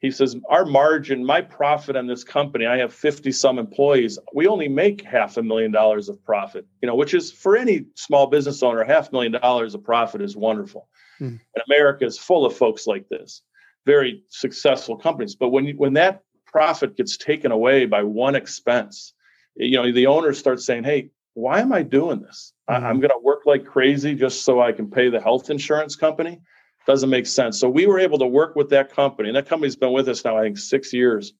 he 0.00 0.10
says 0.10 0.36
our 0.48 0.64
margin 0.64 1.24
my 1.24 1.40
profit 1.40 1.96
on 1.96 2.06
this 2.06 2.24
company 2.24 2.66
i 2.66 2.76
have 2.76 2.92
50 2.92 3.32
some 3.32 3.58
employees. 3.58 4.18
We 4.34 4.46
only 4.46 4.68
make 4.68 5.02
half 5.02 5.36
a 5.36 5.42
million 5.42 5.72
dollars 5.72 6.08
of 6.08 6.22
profit 6.24 6.66
you 6.80 6.86
know 6.86 6.94
which 6.94 7.14
is 7.14 7.32
for 7.32 7.56
any 7.56 7.86
small 7.94 8.26
business 8.26 8.62
owner 8.62 8.84
half 8.84 9.08
a 9.08 9.12
million 9.12 9.32
dollars 9.32 9.74
of 9.74 9.82
profit 9.84 10.22
is 10.22 10.36
wonderful. 10.36 10.88
Hmm. 11.18 11.36
and 11.54 11.64
america 11.68 12.04
is 12.04 12.18
full 12.18 12.44
of 12.46 12.56
folks 12.56 12.86
like 12.86 13.08
this 13.08 13.42
very 13.86 14.22
successful 14.28 14.96
companies. 14.96 15.34
But 15.34 15.48
when 15.50 15.76
when 15.76 15.94
that 15.94 16.22
profit 16.46 16.96
gets 16.96 17.16
taken 17.16 17.50
away 17.50 17.86
by 17.86 18.02
one 18.02 18.34
expense 18.34 19.14
you 19.56 19.76
know 19.76 19.90
the 19.90 20.06
owner 20.06 20.32
starts 20.34 20.66
saying 20.66 20.84
hey 20.84 21.10
why 21.34 21.60
am 21.60 21.72
i 21.72 21.82
doing 21.82 22.20
this? 22.20 22.52
Mm-hmm. 22.68 22.84
i'm 22.84 23.00
going 23.00 23.10
to 23.10 23.18
work 23.22 23.40
like 23.46 23.64
crazy 23.64 24.14
just 24.14 24.44
so 24.44 24.60
i 24.60 24.70
can 24.70 24.90
pay 24.90 25.08
the 25.08 25.20
health 25.20 25.48
insurance 25.48 25.96
company 25.96 26.42
doesn't 26.86 27.10
make 27.10 27.26
sense. 27.26 27.58
So 27.60 27.68
we 27.68 27.86
were 27.86 27.98
able 27.98 28.18
to 28.18 28.26
work 28.26 28.56
with 28.56 28.70
that 28.70 28.92
company, 28.92 29.28
and 29.28 29.36
that 29.36 29.48
company's 29.48 29.76
been 29.76 29.92
with 29.92 30.08
us 30.08 30.24
now, 30.24 30.36
I 30.36 30.42
think, 30.42 30.58
six 30.58 30.92
years. 30.92 31.32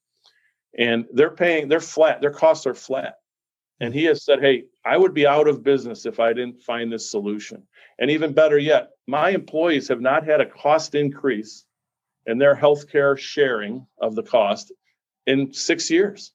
And 0.79 1.05
they're 1.13 1.31
paying, 1.31 1.69
they're 1.69 1.81
flat, 1.81 2.21
their 2.21 2.31
costs 2.31 2.67
are 2.67 2.75
flat. 2.75 3.17
And 3.81 3.93
he 3.93 4.05
has 4.05 4.25
said, 4.25 4.41
Hey, 4.41 4.65
I 4.85 4.97
would 4.97 5.13
be 5.13 5.27
out 5.27 5.49
of 5.49 5.65
business 5.65 6.07
if 6.07 6.21
I 6.21 6.33
didn't 6.33 6.63
find 6.63 6.91
this 6.91 7.11
solution. 7.11 7.65
And 7.99 8.11
even 8.11 8.33
better 8.33 8.59
yet, 8.59 8.91
my 9.07 9.31
employees 9.31 9.89
have 9.89 10.01
not 10.01 10.25
had 10.25 10.41
a 10.41 10.47
cost 10.47 10.95
increase 10.95 11.65
in 12.27 12.39
their 12.39 12.55
healthcare 12.55 13.19
sharing 13.19 13.87
of 14.01 14.15
the 14.15 14.23
cost 14.23 14.73
in 15.27 15.53
six 15.53 15.91
years. 15.91 16.33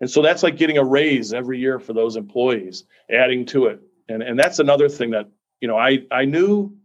And 0.00 0.10
so 0.10 0.20
that's 0.20 0.42
like 0.42 0.58
getting 0.58 0.78
a 0.78 0.84
raise 0.84 1.32
every 1.32 1.58
year 1.58 1.78
for 1.78 1.94
those 1.94 2.16
employees, 2.16 2.84
adding 3.10 3.46
to 3.46 3.66
it. 3.66 3.80
And, 4.08 4.22
and 4.22 4.38
that's 4.38 4.58
another 4.58 4.88
thing 4.88 5.10
that, 5.10 5.30
you 5.60 5.68
know, 5.68 5.78
I, 5.78 6.00
I 6.10 6.26
knew 6.26 6.76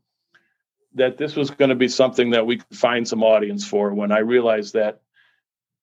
that 0.96 1.18
this 1.18 1.36
was 1.36 1.50
going 1.50 1.70
to 1.70 1.76
be 1.76 1.88
something 1.88 2.32
that 2.32 2.46
we 2.46 2.58
could 2.58 2.78
find 2.78 3.08
some 3.08 3.24
audience 3.24 3.66
for 3.66 3.94
when 3.94 4.12
I 4.12 4.20
realized 4.20 4.74
that 4.74 5.02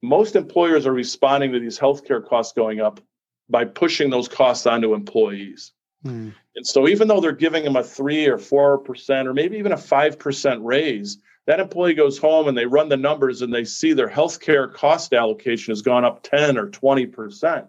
most 0.02 0.36
employers 0.36 0.86
are 0.86 0.92
responding 0.92 1.52
to 1.52 1.60
these 1.60 1.78
healthcare 1.78 2.24
costs 2.24 2.52
going 2.52 2.80
up 2.80 3.00
by 3.48 3.64
pushing 3.64 4.10
those 4.10 4.28
costs 4.28 4.66
onto 4.66 4.94
employees. 4.94 5.72
Hmm. 6.02 6.30
And 6.54 6.66
so 6.66 6.88
even 6.88 7.08
though 7.08 7.20
they're 7.20 7.32
giving 7.32 7.64
them 7.64 7.76
a 7.76 7.82
three 7.82 8.26
or 8.26 8.38
four 8.38 8.78
percent 8.78 9.26
or 9.26 9.34
maybe 9.34 9.58
even 9.58 9.72
a 9.72 9.76
five 9.76 10.18
percent 10.18 10.62
raise, 10.62 11.18
that 11.46 11.60
employee 11.60 11.94
goes 11.94 12.18
home 12.18 12.46
and 12.46 12.56
they 12.56 12.66
run 12.66 12.88
the 12.88 12.96
numbers 12.96 13.42
and 13.42 13.52
they 13.52 13.64
see 13.64 13.94
their 13.94 14.08
healthcare 14.08 14.72
cost 14.72 15.12
allocation 15.12 15.72
has 15.72 15.82
gone 15.82 16.04
up 16.04 16.22
10 16.22 16.58
or 16.58 16.68
20 16.68 17.06
percent. 17.06 17.66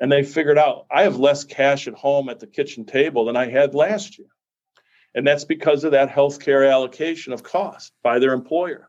And 0.00 0.10
they 0.10 0.24
figured 0.24 0.58
out 0.58 0.86
I 0.90 1.02
have 1.02 1.18
less 1.18 1.44
cash 1.44 1.86
at 1.86 1.94
home 1.94 2.28
at 2.28 2.40
the 2.40 2.46
kitchen 2.46 2.84
table 2.84 3.26
than 3.26 3.36
I 3.36 3.48
had 3.48 3.74
last 3.74 4.18
year. 4.18 4.28
And 5.14 5.26
that's 5.26 5.44
because 5.44 5.84
of 5.84 5.92
that 5.92 6.10
healthcare 6.10 6.70
allocation 6.70 7.32
of 7.32 7.42
cost 7.42 7.92
by 8.02 8.18
their 8.18 8.32
employer. 8.32 8.88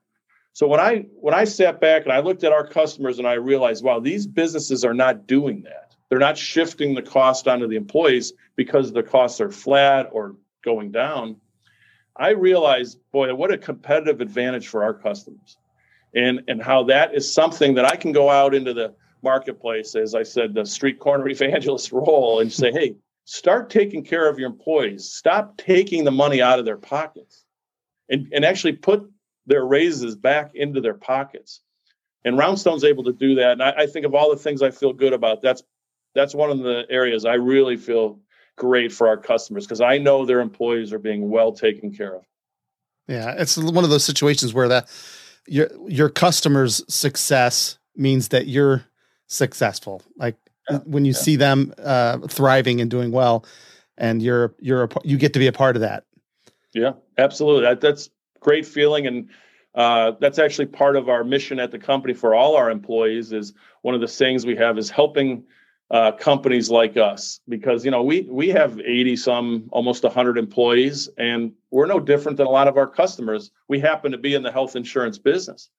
So 0.54 0.68
when 0.68 0.80
I 0.80 1.06
when 1.16 1.34
I 1.34 1.46
sat 1.46 1.82
back 1.82 2.04
and 2.04 2.14
I 2.14 2.20
looked 2.20 2.44
at 2.44 2.54
our 2.54 2.66
customers 2.66 3.18
and 3.18 3.28
I 3.28 3.34
realized, 3.34 3.84
wow, 3.84 4.00
these 4.00 4.28
businesses 4.28 4.86
are 4.86 4.94
not 4.94 5.28
doing 5.28 5.64
that. 5.64 5.96
They're 6.10 6.20
not 6.20 6.38
shifting 6.38 6.94
the 6.94 7.02
cost 7.02 7.48
onto 7.48 7.68
the 7.68 7.76
employees 7.76 8.34
because 8.56 8.94
the 8.94 9.02
costs 9.02 9.42
are 9.42 9.50
flat 9.50 10.10
or 10.12 10.36
going 10.64 10.92
down. 10.92 11.38
I 12.16 12.30
realized, 12.30 13.00
boy, 13.12 13.34
what 13.34 13.52
a 13.52 13.58
competitive 13.58 14.22
advantage 14.22 14.68
for 14.68 14.84
our 14.84 14.94
customers. 14.94 15.58
And 16.16 16.42
and 16.48 16.62
how 16.62 16.84
that 16.84 17.16
is 17.16 17.34
something 17.34 17.74
that 17.74 17.86
I 17.86 17.96
can 17.96 18.12
go 18.12 18.30
out 18.30 18.54
into 18.54 18.76
the 18.76 18.94
marketplace, 19.24 19.96
as 19.96 20.14
I 20.14 20.22
said, 20.22 20.54
the 20.54 20.66
street 20.66 21.00
corner 21.00 21.28
evangelist 21.30 21.92
role 21.92 22.42
and 22.42 22.54
say, 22.54 22.72
hey, 22.72 22.96
start 23.26 23.70
taking 23.70 24.04
care 24.04 24.30
of 24.30 24.40
your 24.40 24.50
employees. 24.50 25.12
Stop 25.12 25.58
taking 25.58 26.04
the 26.04 26.12
money 26.12 26.42
out 26.42 26.60
of 26.60 26.66
their 26.66 26.78
pockets 26.78 27.46
and, 28.10 28.28
and 28.34 28.44
actually 28.44 28.74
put 28.74 29.10
their 29.46 29.66
raises 29.66 30.16
back 30.16 30.52
into 30.56 30.82
their 30.82 30.94
pockets. 30.94 31.62
And 32.26 32.38
roundstone's 32.38 32.84
able 32.84 33.04
to 33.06 33.14
do 33.14 33.36
that. 33.36 33.54
And 33.54 33.64
I, 33.64 33.72
I, 33.80 33.88
think 33.88 34.06
of 34.06 34.16
all 34.16 34.30
the 34.30 34.38
things 34.38 34.62
i 34.62 34.72
feel 34.72 34.94
good 34.94 35.14
about 35.14 35.42
that's 35.42 35.64
that's 36.16 36.34
one 36.34 36.52
of 36.52 36.60
the 36.60 36.86
areas 36.90 37.26
i 37.26 37.34
really 37.34 37.76
feel 37.76 38.20
great 38.56 38.92
for 38.92 39.08
our 39.08 39.18
customers 39.18 39.66
because 39.66 39.82
i 39.82 39.98
know 39.98 40.26
their 40.26 40.40
employees 40.40 40.94
are 40.94 41.00
being 41.00 41.30
well 41.30 41.52
taken 41.52 41.94
care 41.94 42.16
of. 42.16 42.24
Yeah 43.08 43.36
it's 43.38 43.58
one 43.58 43.84
of 43.84 43.90
those 43.90 44.06
situations 44.06 44.54
where 44.54 44.70
that 44.70 44.88
your 45.48 45.70
your 45.88 46.10
customers 46.10 46.82
success 46.88 47.78
means 47.96 48.30
that 48.30 48.48
you're 48.48 48.86
successful. 49.28 50.02
Like 50.16 50.38
when 50.86 51.06
you 51.06 51.12
yeah. 51.12 51.18
see 51.18 51.36
them 51.36 51.74
uh, 51.78 52.20
thriving 52.28 52.82
and 52.82 52.90
doing 52.90 53.12
well, 53.12 53.46
and 53.98 54.22
you're 54.22 54.56
you're 54.60 54.84
a, 54.84 54.90
you 55.04 55.18
get 55.18 55.34
to 55.34 55.40
be 55.40 55.48
a 55.48 55.52
part 55.52 55.76
of 55.76 55.82
that. 55.82 56.06
Yeah, 56.74 56.94
absolutely. 57.18 57.64
That, 57.64 57.82
that's 57.82 58.10
great 58.40 58.66
feeling, 58.66 59.08
and 59.08 59.30
uh, 59.76 60.14
that's 60.20 60.40
actually 60.40 60.68
part 60.68 60.96
of 60.96 61.10
our 61.10 61.24
mission 61.24 61.60
at 61.60 61.72
the 61.72 61.80
company 61.80 62.14
for 62.14 62.34
all 62.36 62.56
our 62.56 62.70
employees. 62.70 63.32
Is 63.32 63.54
one 63.82 63.96
of 63.96 64.02
the 64.02 64.08
things 64.08 64.46
we 64.46 64.56
have 64.56 64.78
is 64.78 64.90
helping 64.90 65.44
uh, 65.92 66.12
companies 66.14 66.72
like 66.72 66.98
us 66.98 67.40
because 67.48 67.86
you 67.86 67.92
know 67.92 68.02
we 68.02 68.22
we 68.22 68.50
have 68.50 68.80
80 68.80 69.16
some 69.16 69.70
almost 69.72 70.04
100 70.04 70.40
employees 70.40 71.08
and 71.20 71.54
we're 71.70 71.86
no 71.86 72.00
different 72.00 72.38
than 72.38 72.48
a 72.48 72.50
lot 72.50 72.68
of 72.68 72.78
our 72.78 72.88
customers 72.88 73.52
we 73.68 73.80
happen 73.80 74.12
to 74.12 74.18
be 74.18 74.34
in 74.34 74.42
the 74.42 74.52
health 74.52 74.76
insurance 74.76 75.20
business 75.20 75.70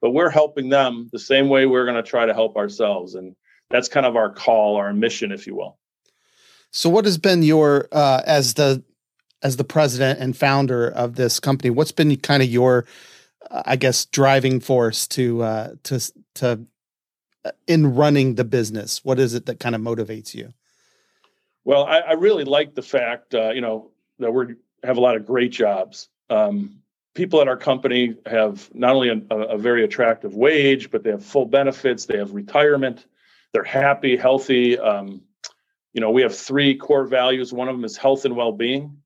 but 0.00 0.12
we're 0.12 0.30
helping 0.30 0.70
them 0.70 1.10
the 1.12 1.18
same 1.18 1.50
way 1.50 1.66
we're 1.66 1.84
going 1.84 2.02
to 2.02 2.08
try 2.08 2.24
to 2.24 2.32
help 2.32 2.56
ourselves 2.56 3.14
and 3.14 3.36
that's 3.70 3.88
kind 3.88 4.06
of 4.06 4.16
our 4.16 4.30
call, 4.30 4.76
our 4.76 4.92
mission, 4.92 5.32
if 5.32 5.46
you 5.46 5.54
will. 5.54 5.78
So, 6.70 6.88
what 6.90 7.04
has 7.04 7.18
been 7.18 7.42
your 7.42 7.88
uh, 7.92 8.22
as 8.26 8.54
the 8.54 8.82
as 9.42 9.56
the 9.56 9.64
president 9.64 10.20
and 10.20 10.36
founder 10.36 10.88
of 10.88 11.16
this 11.16 11.40
company? 11.40 11.70
What's 11.70 11.92
been 11.92 12.14
kind 12.16 12.42
of 12.42 12.48
your, 12.48 12.86
uh, 13.50 13.62
I 13.64 13.76
guess, 13.76 14.04
driving 14.06 14.60
force 14.60 15.06
to 15.08 15.42
uh, 15.42 15.68
to 15.84 16.12
to 16.36 16.60
uh, 17.44 17.50
in 17.66 17.94
running 17.94 18.34
the 18.34 18.44
business? 18.44 19.04
What 19.04 19.18
is 19.18 19.34
it 19.34 19.46
that 19.46 19.60
kind 19.60 19.74
of 19.74 19.80
motivates 19.80 20.34
you? 20.34 20.52
Well, 21.64 21.84
I, 21.84 21.98
I 21.98 22.12
really 22.12 22.44
like 22.44 22.74
the 22.74 22.82
fact, 22.82 23.34
uh, 23.34 23.50
you 23.50 23.60
know, 23.60 23.90
that 24.18 24.32
we 24.32 24.54
have 24.84 24.96
a 24.96 25.00
lot 25.00 25.16
of 25.16 25.26
great 25.26 25.52
jobs. 25.52 26.08
Um, 26.30 26.80
people 27.14 27.40
at 27.40 27.48
our 27.48 27.56
company 27.56 28.14
have 28.26 28.72
not 28.74 28.94
only 28.94 29.08
a, 29.08 29.34
a, 29.34 29.58
very 29.58 29.84
attractive 29.84 30.34
wage, 30.34 30.90
but 30.90 31.02
they 31.02 31.10
have 31.10 31.24
full 31.24 31.46
benefits. 31.46 32.06
They 32.06 32.16
have 32.18 32.32
retirement 32.32 33.06
they're 33.52 33.64
happy, 33.64 34.16
healthy. 34.16 34.78
Um, 34.78 35.22
you 35.92 36.00
know, 36.00 36.10
we 36.10 36.22
have 36.22 36.36
three 36.36 36.76
core 36.76 37.06
values. 37.06 37.52
One 37.52 37.68
of 37.68 37.76
them 37.76 37.84
is 37.84 37.96
health 37.96 38.24
and 38.24 38.36
well-being. 38.36 38.96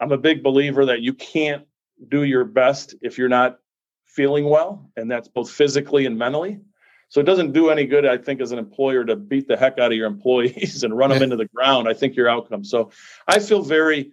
I'm 0.00 0.12
a 0.12 0.18
big 0.18 0.42
believer 0.42 0.86
that 0.86 1.00
you 1.00 1.14
can't 1.14 1.64
do 2.08 2.24
your 2.24 2.44
best 2.44 2.94
if 3.00 3.18
you're 3.18 3.28
not 3.28 3.58
feeling 4.04 4.44
well, 4.48 4.90
and 4.96 5.10
that's 5.10 5.28
both 5.28 5.50
physically 5.50 6.06
and 6.06 6.18
mentally. 6.18 6.60
So 7.08 7.20
it 7.20 7.24
doesn't 7.24 7.52
do 7.52 7.70
any 7.70 7.86
good, 7.86 8.04
I 8.06 8.18
think, 8.18 8.40
as 8.40 8.52
an 8.52 8.58
employer 8.58 9.04
to 9.04 9.14
beat 9.16 9.46
the 9.46 9.56
heck 9.56 9.78
out 9.78 9.92
of 9.92 9.96
your 9.96 10.06
employees 10.16 10.82
and 10.82 10.96
run 10.96 11.10
them 11.10 11.22
into 11.22 11.36
the 11.36 11.48
ground. 11.54 11.88
I 11.88 11.94
think 11.94 12.16
your 12.16 12.28
outcome. 12.28 12.64
So 12.64 12.90
I 13.28 13.38
feel 13.38 13.62
very, 13.62 14.12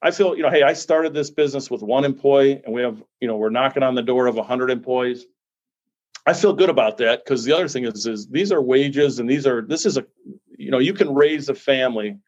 I 0.00 0.10
feel, 0.10 0.36
you 0.36 0.42
know, 0.42 0.50
hey, 0.50 0.62
I 0.62 0.72
started 0.72 1.12
this 1.12 1.30
business 1.30 1.70
with 1.70 1.82
one 1.82 2.04
employee, 2.04 2.62
and 2.64 2.74
we 2.74 2.82
have, 2.82 3.02
you 3.20 3.28
know, 3.28 3.36
we're 3.36 3.50
knocking 3.50 3.82
on 3.82 3.94
the 3.94 4.02
door 4.02 4.26
of 4.26 4.36
100 4.36 4.70
employees. 4.70 5.26
I 6.28 6.34
feel 6.34 6.52
good 6.52 6.70
about 6.70 6.98
that 6.98 7.24
because 7.24 7.44
the 7.44 7.52
other 7.52 7.68
thing 7.68 7.84
is, 7.84 8.06
is 8.06 8.28
these 8.28 8.52
are 8.52 8.60
wages 8.60 9.18
and 9.18 9.28
these 9.28 9.46
are 9.46 9.62
this 9.62 9.86
is 9.86 9.96
a 9.96 10.04
you 10.56 10.70
know 10.70 10.78
you 10.78 10.92
can 10.92 11.14
raise 11.14 11.48
a 11.48 11.54
family 11.54 12.18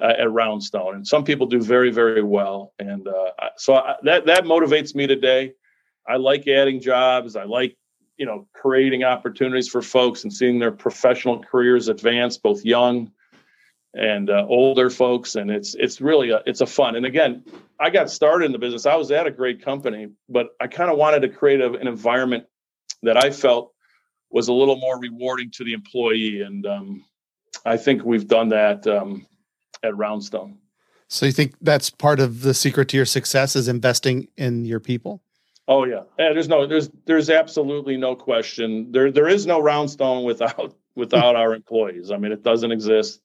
uh, 0.00 0.14
at 0.18 0.28
Roundstone 0.30 0.94
and 0.94 1.06
some 1.06 1.24
people 1.24 1.46
do 1.46 1.60
very 1.60 1.90
very 1.90 2.22
well 2.22 2.72
and 2.78 3.06
uh, 3.06 3.30
so 3.56 3.74
I, 3.74 3.96
that 4.04 4.26
that 4.26 4.44
motivates 4.44 4.94
me 4.94 5.06
today 5.06 5.52
I 6.06 6.16
like 6.16 6.46
adding 6.48 6.80
jobs. 6.80 7.36
I 7.36 7.44
like 7.44 7.76
you 8.16 8.26
know 8.26 8.46
creating 8.54 9.04
opportunities 9.04 9.68
for 9.68 9.82
folks 9.82 10.24
and 10.24 10.32
seeing 10.32 10.58
their 10.58 10.72
professional 10.72 11.42
careers 11.42 11.88
advance, 11.88 12.36
both 12.38 12.64
young 12.64 13.10
and 13.94 14.28
uh, 14.28 14.44
older 14.48 14.90
folks. 14.90 15.34
And 15.36 15.50
it's 15.50 15.74
it's 15.74 16.00
really 16.00 16.30
a, 16.30 16.42
it's 16.46 16.60
a 16.60 16.66
fun. 16.66 16.96
And 16.96 17.06
again, 17.06 17.44
I 17.80 17.90
got 17.90 18.10
started 18.10 18.46
in 18.46 18.52
the 18.52 18.58
business. 18.58 18.86
I 18.86 18.96
was 18.96 19.10
at 19.10 19.26
a 19.26 19.30
great 19.30 19.64
company, 19.64 20.08
but 20.28 20.48
I 20.60 20.66
kind 20.66 20.90
of 20.90 20.98
wanted 20.98 21.20
to 21.20 21.28
create 21.28 21.60
a, 21.60 21.72
an 21.72 21.88
environment 21.88 22.44
that 23.04 23.16
I 23.16 23.30
felt 23.30 23.72
was 24.30 24.48
a 24.48 24.52
little 24.52 24.76
more 24.76 24.98
rewarding 24.98 25.50
to 25.52 25.64
the 25.64 25.72
employee. 25.72 26.42
And 26.42 26.66
um, 26.66 27.04
I 27.64 27.76
think 27.76 28.04
we've 28.04 28.26
done 28.26 28.48
that 28.50 28.86
um, 28.86 29.26
at 29.82 29.94
Roundstone. 29.94 30.56
So 31.08 31.26
you 31.26 31.32
think 31.32 31.54
that's 31.60 31.90
part 31.90 32.18
of 32.18 32.42
the 32.42 32.54
secret 32.54 32.88
to 32.88 32.96
your 32.96 33.06
success 33.06 33.54
is 33.54 33.68
investing 33.68 34.28
in 34.36 34.64
your 34.64 34.80
people? 34.80 35.22
Oh 35.66 35.84
yeah. 35.84 36.02
yeah 36.18 36.32
there's 36.32 36.48
no 36.48 36.66
there's 36.66 36.90
there's 37.06 37.30
absolutely 37.30 37.96
no 37.96 38.14
question. 38.16 38.90
There 38.92 39.10
there 39.10 39.28
is 39.28 39.46
no 39.46 39.60
Roundstone 39.60 40.24
without 40.24 40.74
without 40.96 41.36
our 41.36 41.54
employees. 41.54 42.10
I 42.10 42.16
mean, 42.16 42.32
it 42.32 42.42
doesn't 42.42 42.72
exist. 42.72 43.20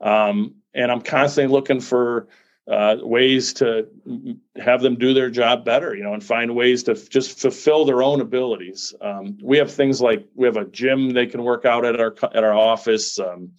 Um, 0.00 0.56
and 0.74 0.90
I'm 0.90 1.00
constantly 1.00 1.52
looking 1.52 1.80
for 1.80 2.28
uh, 2.66 2.96
ways 3.00 3.52
to 3.52 3.86
have 4.56 4.80
them 4.80 4.96
do 4.96 5.12
their 5.12 5.28
job 5.28 5.64
better, 5.64 5.94
you 5.94 6.02
know, 6.02 6.14
and 6.14 6.24
find 6.24 6.54
ways 6.54 6.82
to 6.84 6.92
f- 6.92 7.10
just 7.10 7.38
fulfill 7.38 7.84
their 7.84 8.02
own 8.02 8.22
abilities. 8.22 8.94
Um, 9.02 9.36
we 9.42 9.58
have 9.58 9.70
things 9.70 10.00
like 10.00 10.26
we 10.34 10.46
have 10.46 10.56
a 10.56 10.64
gym 10.64 11.10
they 11.10 11.26
can 11.26 11.42
work 11.42 11.66
out 11.66 11.84
at 11.84 12.00
our 12.00 12.14
at 12.34 12.42
our 12.42 12.54
office. 12.54 13.18
Um, 13.18 13.52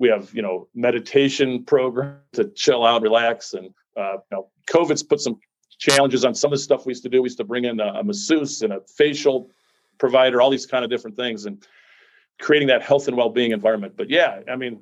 we 0.00 0.08
have 0.08 0.34
you 0.34 0.42
know 0.42 0.68
meditation 0.74 1.64
program 1.64 2.18
to 2.32 2.46
chill 2.46 2.84
out, 2.84 3.02
relax, 3.02 3.54
and 3.54 3.70
uh, 3.96 4.14
you 4.14 4.20
know, 4.32 4.48
COVID's 4.66 5.04
put 5.04 5.20
some 5.20 5.38
challenges 5.78 6.24
on 6.24 6.34
some 6.34 6.52
of 6.52 6.58
the 6.58 6.62
stuff 6.62 6.86
we 6.86 6.90
used 6.90 7.04
to 7.04 7.08
do. 7.08 7.22
We 7.22 7.26
used 7.26 7.38
to 7.38 7.44
bring 7.44 7.64
in 7.64 7.78
a, 7.78 7.86
a 7.86 8.04
masseuse 8.04 8.62
and 8.62 8.72
a 8.72 8.80
facial 8.96 9.50
provider, 9.98 10.42
all 10.42 10.50
these 10.50 10.66
kind 10.66 10.84
of 10.84 10.90
different 10.90 11.16
things, 11.16 11.46
and 11.46 11.64
creating 12.40 12.68
that 12.68 12.82
health 12.82 13.06
and 13.06 13.16
well-being 13.16 13.52
environment. 13.52 13.94
But 13.96 14.10
yeah, 14.10 14.40
I 14.50 14.56
mean, 14.56 14.80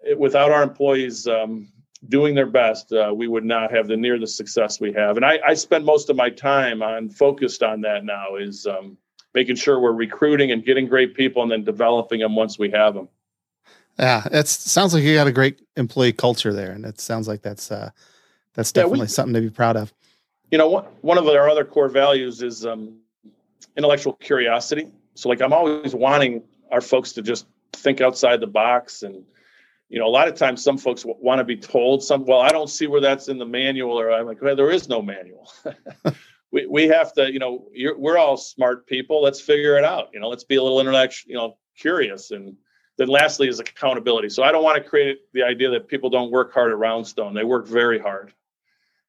it, 0.00 0.18
without 0.18 0.50
our 0.50 0.64
employees 0.64 1.28
um, 1.28 1.68
doing 2.08 2.34
their 2.34 2.46
best, 2.46 2.92
uh, 2.92 3.12
we 3.14 3.28
would 3.28 3.44
not 3.44 3.70
have 3.70 3.88
the 3.88 3.96
near 3.96 4.18
the 4.18 4.26
success 4.26 4.80
we 4.80 4.92
have. 4.92 5.16
And 5.16 5.24
I, 5.24 5.38
I 5.46 5.54
spend 5.54 5.84
most 5.84 6.10
of 6.10 6.16
my 6.16 6.30
time 6.30 6.82
on 6.82 7.08
focused 7.08 7.62
on 7.62 7.80
that 7.82 8.04
now 8.04 8.36
is 8.36 8.66
um, 8.66 8.96
making 9.34 9.56
sure 9.56 9.80
we're 9.80 9.92
recruiting 9.92 10.50
and 10.50 10.64
getting 10.64 10.86
great 10.86 11.14
people 11.14 11.42
and 11.42 11.50
then 11.50 11.64
developing 11.64 12.20
them 12.20 12.36
once 12.36 12.58
we 12.58 12.70
have 12.70 12.94
them. 12.94 13.08
Yeah, 13.98 14.26
it 14.32 14.48
sounds 14.48 14.92
like 14.92 15.04
you 15.04 15.14
got 15.14 15.26
a 15.26 15.32
great 15.32 15.60
employee 15.76 16.12
culture 16.12 16.52
there, 16.52 16.72
and 16.72 16.84
it 16.84 17.00
sounds 17.00 17.28
like 17.28 17.42
that's 17.42 17.70
uh, 17.70 17.90
that's 18.54 18.72
definitely 18.72 18.98
yeah, 18.98 19.04
we, 19.04 19.08
something 19.08 19.34
to 19.34 19.40
be 19.40 19.50
proud 19.50 19.76
of. 19.76 19.94
You 20.50 20.58
know, 20.58 20.68
one 20.68 20.84
one 21.02 21.18
of 21.18 21.28
our 21.28 21.48
other 21.48 21.64
core 21.64 21.88
values 21.88 22.42
is 22.42 22.66
um, 22.66 22.96
intellectual 23.76 24.14
curiosity. 24.14 24.88
So, 25.14 25.28
like, 25.28 25.40
I'm 25.40 25.52
always 25.52 25.94
wanting 25.94 26.42
our 26.72 26.80
folks 26.80 27.12
to 27.12 27.22
just 27.22 27.46
think 27.72 28.00
outside 28.00 28.40
the 28.40 28.48
box 28.48 29.04
and 29.04 29.24
you 29.94 30.00
know, 30.00 30.08
a 30.08 30.10
lot 30.10 30.26
of 30.26 30.34
times 30.34 30.60
some 30.60 30.76
folks 30.76 31.02
w- 31.02 31.16
want 31.22 31.38
to 31.38 31.44
be 31.44 31.56
told 31.56 32.02
some, 32.02 32.26
well, 32.26 32.40
I 32.40 32.48
don't 32.48 32.68
see 32.68 32.88
where 32.88 33.00
that's 33.00 33.28
in 33.28 33.38
the 33.38 33.46
manual, 33.46 33.96
or 33.96 34.10
I'm 34.10 34.26
like, 34.26 34.42
well, 34.42 34.56
there 34.56 34.72
is 34.72 34.88
no 34.88 35.00
manual. 35.00 35.48
we, 36.50 36.66
we 36.66 36.88
have 36.88 37.12
to, 37.12 37.32
you 37.32 37.38
know, 37.38 37.68
we're 37.96 38.18
all 38.18 38.36
smart 38.36 38.88
people. 38.88 39.22
Let's 39.22 39.40
figure 39.40 39.78
it 39.78 39.84
out. 39.84 40.08
You 40.12 40.18
know, 40.18 40.28
let's 40.28 40.42
be 40.42 40.56
a 40.56 40.62
little 40.64 40.80
intellectual, 40.80 41.30
you 41.30 41.36
know, 41.36 41.58
curious. 41.78 42.32
And 42.32 42.56
then 42.98 43.06
lastly 43.06 43.46
is 43.46 43.60
accountability. 43.60 44.30
So 44.30 44.42
I 44.42 44.50
don't 44.50 44.64
want 44.64 44.82
to 44.82 44.88
create 44.88 45.20
the 45.32 45.44
idea 45.44 45.70
that 45.70 45.86
people 45.86 46.10
don't 46.10 46.32
work 46.32 46.52
hard 46.52 46.72
at 46.72 46.78
Roundstone. 46.78 47.32
They 47.32 47.44
work 47.44 47.68
very 47.68 48.00
hard. 48.00 48.32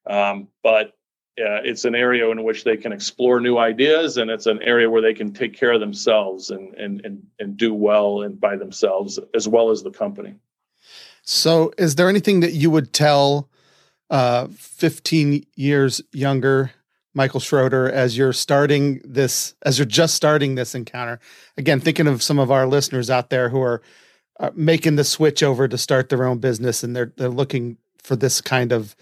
Um, 0.08 0.46
but 0.62 0.90
uh, 1.36 1.66
it's 1.66 1.84
an 1.84 1.96
area 1.96 2.30
in 2.30 2.44
which 2.44 2.62
they 2.62 2.76
can 2.76 2.92
explore 2.92 3.40
new 3.40 3.58
ideas 3.58 4.18
and 4.18 4.30
it's 4.30 4.46
an 4.46 4.62
area 4.62 4.88
where 4.88 5.02
they 5.02 5.14
can 5.14 5.32
take 5.32 5.52
care 5.52 5.72
of 5.72 5.80
themselves 5.80 6.50
and, 6.50 6.74
and, 6.74 7.04
and, 7.04 7.26
and 7.40 7.56
do 7.56 7.74
well 7.74 8.22
and 8.22 8.40
by 8.40 8.54
themselves 8.54 9.18
as 9.34 9.48
well 9.48 9.70
as 9.70 9.82
the 9.82 9.90
company. 9.90 10.36
So, 11.26 11.72
is 11.76 11.96
there 11.96 12.08
anything 12.08 12.38
that 12.40 12.52
you 12.52 12.70
would 12.70 12.92
tell 12.92 13.48
uh, 14.10 14.46
15 14.52 15.44
years 15.56 16.00
younger 16.12 16.70
Michael 17.14 17.40
Schroeder 17.40 17.90
as 17.90 18.16
you're 18.16 18.32
starting 18.32 19.00
this, 19.04 19.56
as 19.62 19.76
you're 19.76 19.86
just 19.86 20.14
starting 20.14 20.54
this 20.54 20.72
encounter? 20.72 21.18
Again, 21.58 21.80
thinking 21.80 22.06
of 22.06 22.22
some 22.22 22.38
of 22.38 22.52
our 22.52 22.64
listeners 22.64 23.10
out 23.10 23.30
there 23.30 23.48
who 23.48 23.60
are 23.60 23.82
uh, 24.38 24.50
making 24.54 24.94
the 24.94 25.02
switch 25.02 25.42
over 25.42 25.66
to 25.66 25.76
start 25.76 26.10
their 26.10 26.24
own 26.24 26.38
business 26.38 26.84
and 26.84 26.94
they're 26.94 27.12
they're 27.16 27.28
looking 27.28 27.76
for 27.98 28.14
this 28.14 28.40
kind 28.40 28.70
of 28.70 28.94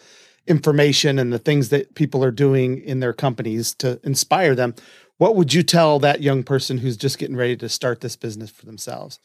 information 0.47 1.19
and 1.19 1.31
the 1.31 1.39
things 1.39 1.69
that 1.69 1.95
people 1.95 2.25
are 2.25 2.31
doing 2.31 2.79
in 2.79 3.01
their 3.01 3.13
companies 3.13 3.75
to 3.75 4.01
inspire 4.03 4.55
them. 4.55 4.75
What 5.19 5.37
would 5.37 5.53
you 5.53 5.63
tell 5.63 5.99
that 5.99 6.23
young 6.23 6.43
person 6.43 6.79
who's 6.79 6.97
just 6.97 7.19
getting 7.19 7.37
ready 7.37 7.57
to 7.59 7.69
start 7.69 8.01
this 8.01 8.17
business 8.17 8.51
for 8.51 8.65
themselves? 8.65 9.21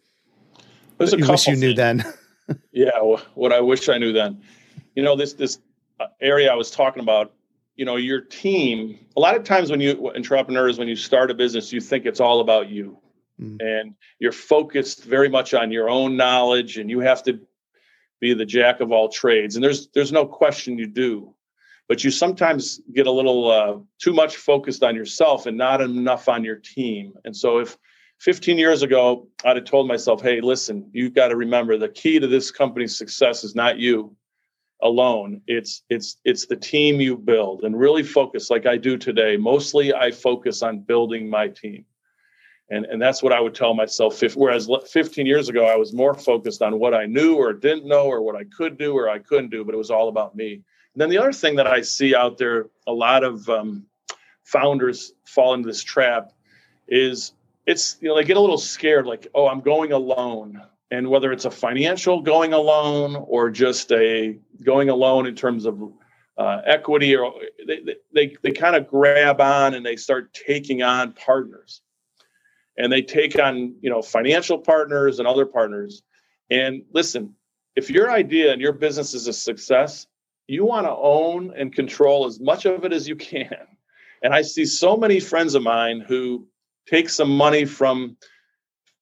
There's 0.97 1.13
a 1.13 1.17
wish 1.17 1.47
you 1.47 1.55
knew 1.55 1.73
then. 1.73 2.03
yeah, 2.71 2.91
what 3.33 3.53
I 3.53 3.61
wish 3.61 3.89
I 3.89 3.97
knew 3.97 4.13
then. 4.13 4.41
You 4.95 5.03
know, 5.03 5.15
this 5.15 5.33
this 5.33 5.59
uh, 5.99 6.07
area 6.21 6.51
I 6.51 6.55
was 6.55 6.71
talking 6.71 7.01
about. 7.01 7.33
You 7.75 7.85
know, 7.85 7.95
your 7.95 8.19
team. 8.19 8.99
A 9.15 9.21
lot 9.21 9.37
of 9.37 9.45
times 9.45 9.71
when 9.71 9.79
you 9.79 10.11
entrepreneurs, 10.13 10.77
when 10.77 10.89
you 10.89 10.97
start 10.97 11.31
a 11.31 11.33
business, 11.33 11.71
you 11.71 11.79
think 11.79 12.05
it's 12.05 12.19
all 12.19 12.41
about 12.41 12.67
you, 12.67 12.99
mm. 13.41 13.55
and 13.61 13.95
you're 14.19 14.33
focused 14.33 15.05
very 15.05 15.29
much 15.29 15.53
on 15.53 15.71
your 15.71 15.89
own 15.89 16.17
knowledge, 16.17 16.77
and 16.77 16.89
you 16.89 16.99
have 16.99 17.23
to 17.23 17.39
be 18.19 18.33
the 18.33 18.45
jack 18.45 18.81
of 18.81 18.91
all 18.91 19.07
trades. 19.07 19.55
And 19.55 19.63
there's 19.63 19.87
there's 19.93 20.11
no 20.11 20.25
question 20.25 20.77
you 20.77 20.87
do, 20.87 21.33
but 21.87 22.03
you 22.03 22.11
sometimes 22.11 22.81
get 22.93 23.07
a 23.07 23.11
little 23.11 23.49
uh, 23.49 23.77
too 23.97 24.13
much 24.13 24.35
focused 24.35 24.83
on 24.83 24.93
yourself 24.95 25.45
and 25.45 25.57
not 25.57 25.79
enough 25.79 26.27
on 26.27 26.43
your 26.43 26.57
team. 26.57 27.13
And 27.23 27.35
so 27.35 27.59
if 27.59 27.77
15 28.19 28.57
years 28.57 28.83
ago, 28.83 29.27
I'd 29.45 29.55
have 29.55 29.65
told 29.65 29.87
myself, 29.87 30.21
hey, 30.21 30.41
listen, 30.41 30.89
you've 30.91 31.13
got 31.13 31.29
to 31.29 31.35
remember 31.35 31.77
the 31.77 31.89
key 31.89 32.19
to 32.19 32.27
this 32.27 32.51
company's 32.51 32.97
success 32.97 33.43
is 33.43 33.55
not 33.55 33.77
you 33.77 34.15
alone. 34.81 35.41
It's 35.47 35.83
it's 35.89 36.17
it's 36.23 36.45
the 36.45 36.55
team 36.55 37.01
you 37.01 37.17
build 37.17 37.63
and 37.63 37.77
really 37.77 38.03
focus 38.03 38.49
like 38.49 38.65
I 38.65 38.77
do 38.77 38.97
today. 38.97 39.37
Mostly 39.37 39.93
I 39.93 40.11
focus 40.11 40.61
on 40.61 40.79
building 40.79 41.29
my 41.29 41.47
team. 41.47 41.85
And, 42.71 42.85
and 42.85 43.01
that's 43.01 43.23
what 43.23 43.33
I 43.33 43.39
would 43.39 43.55
tell 43.55 43.73
myself. 43.73 44.21
Whereas 44.35 44.69
15 44.91 45.25
years 45.25 45.49
ago, 45.49 45.65
I 45.65 45.75
was 45.75 45.91
more 45.91 46.13
focused 46.13 46.61
on 46.61 46.77
what 46.77 46.93
I 46.93 47.07
knew 47.07 47.35
or 47.35 47.51
didn't 47.51 47.87
know 47.87 48.03
or 48.03 48.21
what 48.21 48.35
I 48.35 48.43
could 48.43 48.77
do 48.77 48.95
or 48.95 49.09
I 49.09 49.17
couldn't 49.17 49.49
do, 49.49 49.65
but 49.65 49.73
it 49.73 49.77
was 49.77 49.89
all 49.89 50.07
about 50.07 50.35
me. 50.35 50.53
And 50.53 51.01
then 51.01 51.09
the 51.09 51.17
other 51.17 51.31
thing 51.31 51.55
that 51.55 51.65
I 51.65 51.81
see 51.81 52.13
out 52.13 52.37
there, 52.37 52.67
a 52.85 52.93
lot 52.93 53.23
of 53.23 53.49
um, 53.49 53.87
founders 54.43 55.13
fall 55.25 55.55
into 55.55 55.67
this 55.67 55.81
trap 55.81 56.31
is 56.87 57.33
it's 57.69 57.97
you 58.01 58.07
know 58.09 58.15
they 58.15 58.23
get 58.23 58.35
a 58.35 58.41
little 58.41 58.57
scared 58.57 59.05
like 59.05 59.27
oh 59.35 59.47
i'm 59.47 59.61
going 59.61 59.91
alone. 59.93 60.61
And 60.91 61.07
whether 61.07 61.31
it's 61.31 61.45
a 61.45 61.51
financial 61.51 62.19
going 62.19 62.51
alone 62.51 63.15
or 63.15 63.51
just 63.51 63.91
a 63.91 64.39
going 64.63 64.89
alone 64.89 65.27
in 65.27 65.35
terms 65.35 65.65
of 65.65 65.79
uh, 66.35 66.61
equity 66.65 67.15
or 67.15 67.31
they, 67.67 67.81
they, 67.81 67.95
they, 68.11 68.37
they 68.41 68.51
kind 68.51 68.75
of 68.75 68.87
grab 68.87 69.39
on 69.39 69.75
and 69.75 69.85
they 69.85 69.95
start 69.95 70.33
taking 70.33 70.81
on 70.81 71.13
partners. 71.13 71.81
And 72.75 72.91
they 72.91 73.03
take 73.03 73.37
on 73.37 73.75
you 73.81 73.91
know 73.91 74.01
financial 74.01 74.57
partners 74.57 75.19
and 75.19 75.27
other 75.27 75.45
partners. 75.45 76.01
And 76.49 76.81
listen 76.91 77.35
if 77.75 77.91
your 77.91 78.09
idea 78.09 78.51
and 78.51 78.59
your 78.59 78.73
business 78.73 79.13
is 79.13 79.27
a 79.27 79.33
success 79.33 80.07
you 80.47 80.65
want 80.65 80.87
to 80.87 80.95
own 80.95 81.53
and 81.55 81.71
control 81.71 82.25
as 82.25 82.39
much 82.39 82.65
of 82.65 82.83
it 82.83 82.93
as 82.93 83.07
you 83.07 83.15
can. 83.15 83.67
And 84.23 84.33
i 84.33 84.41
see 84.41 84.65
so 84.65 84.97
many 84.97 85.19
friends 85.19 85.53
of 85.53 85.61
mine 85.61 85.99
who 86.01 86.47
take 86.89 87.09
some 87.09 87.35
money 87.35 87.65
from 87.65 88.17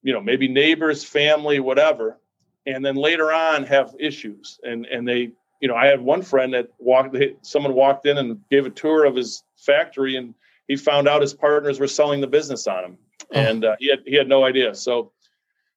you 0.04 0.14
know 0.14 0.22
maybe 0.22 0.48
neighbors 0.48 1.04
family 1.04 1.60
whatever 1.60 2.20
and 2.66 2.84
then 2.84 2.96
later 2.96 3.32
on 3.32 3.64
have 3.64 3.96
issues. 3.98 4.60
And 4.64 4.86
and 4.86 5.08
they 5.08 5.32
you 5.62 5.68
know 5.68 5.76
i 5.76 5.88
had 5.88 6.02
one 6.02 6.22
friend 6.22 6.54
that 6.54 6.70
walked 6.78 7.16
someone 7.42 7.74
walked 7.74 8.06
in 8.06 8.18
and 8.18 8.40
gave 8.52 8.66
a 8.66 8.70
tour 8.70 9.06
of 9.06 9.16
his 9.16 9.44
factory 9.56 10.16
and 10.18 10.36
he 10.68 10.76
found 10.76 11.08
out 11.08 11.22
his 11.22 11.34
partners 11.34 11.80
were 11.80 11.88
selling 11.88 12.22
the 12.22 12.28
business 12.28 12.68
on 12.68 12.84
him. 12.84 12.98
Oh. 13.34 13.40
and 13.40 13.66
uh, 13.66 13.76
he 13.80 13.90
had 13.90 14.00
he 14.06 14.16
had 14.16 14.28
no 14.28 14.44
idea. 14.44 14.76
So 14.76 15.12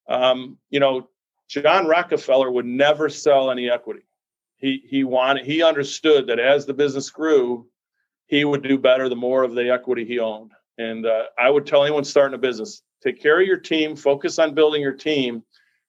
um, 0.09 0.59
you 0.71 0.81
know 0.81 1.09
john 1.49 1.87
rockefeller 1.87 2.51
would 2.51 2.67
never 2.67 3.09
sell 3.09 3.51
any 3.51 3.71
equity. 3.71 4.03
He 4.57 4.83
he 4.87 5.05
wanted 5.05 5.47
he 5.47 5.63
understood 5.63 6.27
that 6.27 6.39
as 6.39 6.67
the 6.67 6.75
business 6.75 7.09
grew 7.11 7.67
he 8.27 8.45
would 8.45 8.63
do 8.63 8.79
better 8.79 9.09
the 9.09 9.17
more 9.17 9.43
of 9.43 9.55
the 9.55 9.71
equity 9.73 10.05
he 10.05 10.19
owned 10.19 10.53
and 10.81 11.05
uh, 11.05 11.25
I 11.39 11.51
would 11.51 11.67
tell 11.67 11.85
anyone 11.85 12.05
starting 12.05 12.35
a 12.35 12.39
business 12.39 12.83
take 13.03 13.21
care 13.21 13.41
of 13.41 13.47
your 13.47 13.59
team, 13.59 13.97
focus 13.97 14.39
on 14.39 14.55
building 14.55 14.81
your 14.81 14.93
team, 14.93 15.43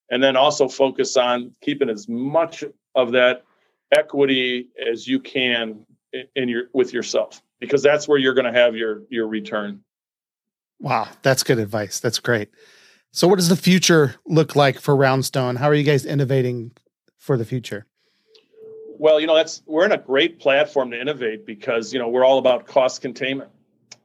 and 0.09 0.21
then 0.21 0.35
also 0.35 0.67
focus 0.67 1.17
on 1.17 1.53
keeping 1.61 1.89
as 1.89 2.07
much 2.07 2.63
of 2.95 3.11
that 3.13 3.43
equity 3.91 4.67
as 4.91 5.07
you 5.07 5.19
can 5.19 5.85
in 6.35 6.49
your 6.49 6.63
with 6.73 6.93
yourself 6.93 7.41
because 7.59 7.81
that's 7.81 8.07
where 8.07 8.17
you're 8.17 8.33
going 8.33 8.51
to 8.51 8.59
have 8.59 8.75
your 8.75 9.03
your 9.09 9.27
return. 9.27 9.81
Wow, 10.79 11.07
that's 11.21 11.43
good 11.43 11.59
advice. 11.59 11.99
That's 11.99 12.19
great. 12.19 12.49
So 13.11 13.27
what 13.27 13.37
does 13.37 13.49
the 13.49 13.55
future 13.57 14.15
look 14.25 14.55
like 14.55 14.79
for 14.79 14.95
Roundstone? 14.95 15.57
How 15.57 15.67
are 15.67 15.73
you 15.73 15.83
guys 15.83 16.05
innovating 16.05 16.71
for 17.17 17.37
the 17.37 17.45
future? 17.45 17.85
Well, 18.97 19.19
you 19.19 19.27
know, 19.27 19.35
that's 19.35 19.63
we're 19.65 19.85
in 19.85 19.91
a 19.91 19.97
great 19.97 20.39
platform 20.39 20.91
to 20.91 20.99
innovate 20.99 21.45
because, 21.45 21.93
you 21.93 21.99
know, 21.99 22.09
we're 22.09 22.25
all 22.25 22.39
about 22.39 22.67
cost 22.67 23.01
containment 23.01 23.51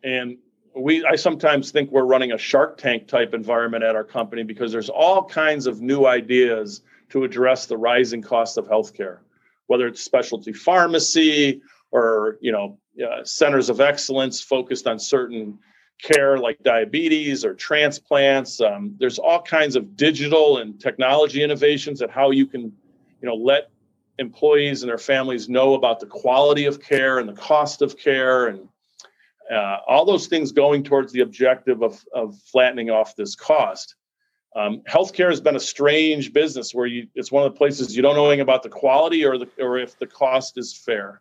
and 0.03 0.39
we 0.77 1.05
I 1.05 1.17
sometimes 1.17 1.71
think 1.71 1.91
we're 1.91 2.05
running 2.05 2.33
a 2.33 2.39
Shark 2.39 2.77
Tank 2.79 3.09
type 3.09 3.35
environment 3.35 3.83
at 3.83 3.97
our 3.97 4.05
company 4.05 4.43
because 4.43 4.71
there's 4.73 4.91
all 4.91 5.25
kinds 5.25 5.67
of 5.67 5.81
new 5.81 6.07
ideas 6.07 6.83
to 7.11 7.25
address 7.25 7.67
the 7.67 7.77
rising 7.77 8.21
cost 8.21 8.59
of 8.59 8.67
healthcare, 8.67 9.19
whether 9.69 9.87
it's 9.87 10.03
specialty 10.03 10.53
pharmacy 10.53 11.63
or 11.93 12.39
you 12.41 12.53
know 12.53 12.79
uh, 13.03 13.25
centers 13.25 13.71
of 13.71 13.81
excellence 13.81 14.43
focused 14.43 14.87
on 14.87 14.99
certain 14.99 15.59
care 16.03 16.37
like 16.37 16.63
diabetes 16.63 17.45
or 17.45 17.55
transplants. 17.55 18.61
Um, 18.61 18.95
there's 18.99 19.19
all 19.19 19.41
kinds 19.41 19.77
of 19.77 19.97
digital 19.97 20.59
and 20.59 20.79
technology 20.79 21.43
innovations 21.43 22.03
at 22.03 22.11
how 22.11 22.31
you 22.31 22.47
can, 22.47 22.61
you 22.63 23.29
know, 23.29 23.35
let 23.35 23.71
employees 24.19 24.83
and 24.83 24.91
their 24.91 24.99
families 24.99 25.49
know 25.49 25.75
about 25.75 26.01
the 26.01 26.07
quality 26.07 26.67
of 26.67 26.83
care 26.83 27.19
and 27.19 27.29
the 27.29 27.35
cost 27.35 27.81
of 27.81 27.99
care 27.99 28.49
and 28.49 28.69
uh, 29.51 29.79
all 29.87 30.05
those 30.05 30.27
things 30.27 30.53
going 30.53 30.83
towards 30.83 31.13
the 31.13 31.21
objective 31.21 31.83
of, 31.83 32.05
of 32.13 32.39
flattening 32.41 32.91
off 32.91 33.17
this 33.17 33.35
cost. 33.35 33.95
Um, 34.55 34.81
healthcare 34.89 35.29
has 35.29 35.41
been 35.41 35.57
a 35.57 35.61
strange 35.61 36.33
business 36.33 36.75
where 36.75 36.87
you, 36.87 37.09
it's 37.15 37.31
one 37.31 37.45
of 37.47 37.53
the 37.53 37.59
places 37.59 37.95
you 37.95 38.03
don't 38.03 38.17
know 38.17 38.27
anything 38.27 38.41
about 38.41 38.63
the 38.63 38.71
quality 38.71 39.25
or 39.25 39.37
the, 39.37 39.49
or 39.59 39.79
if 39.79 39.99
the 39.99 40.07
cost 40.07 40.57
is 40.57 40.75
fair. 40.75 41.21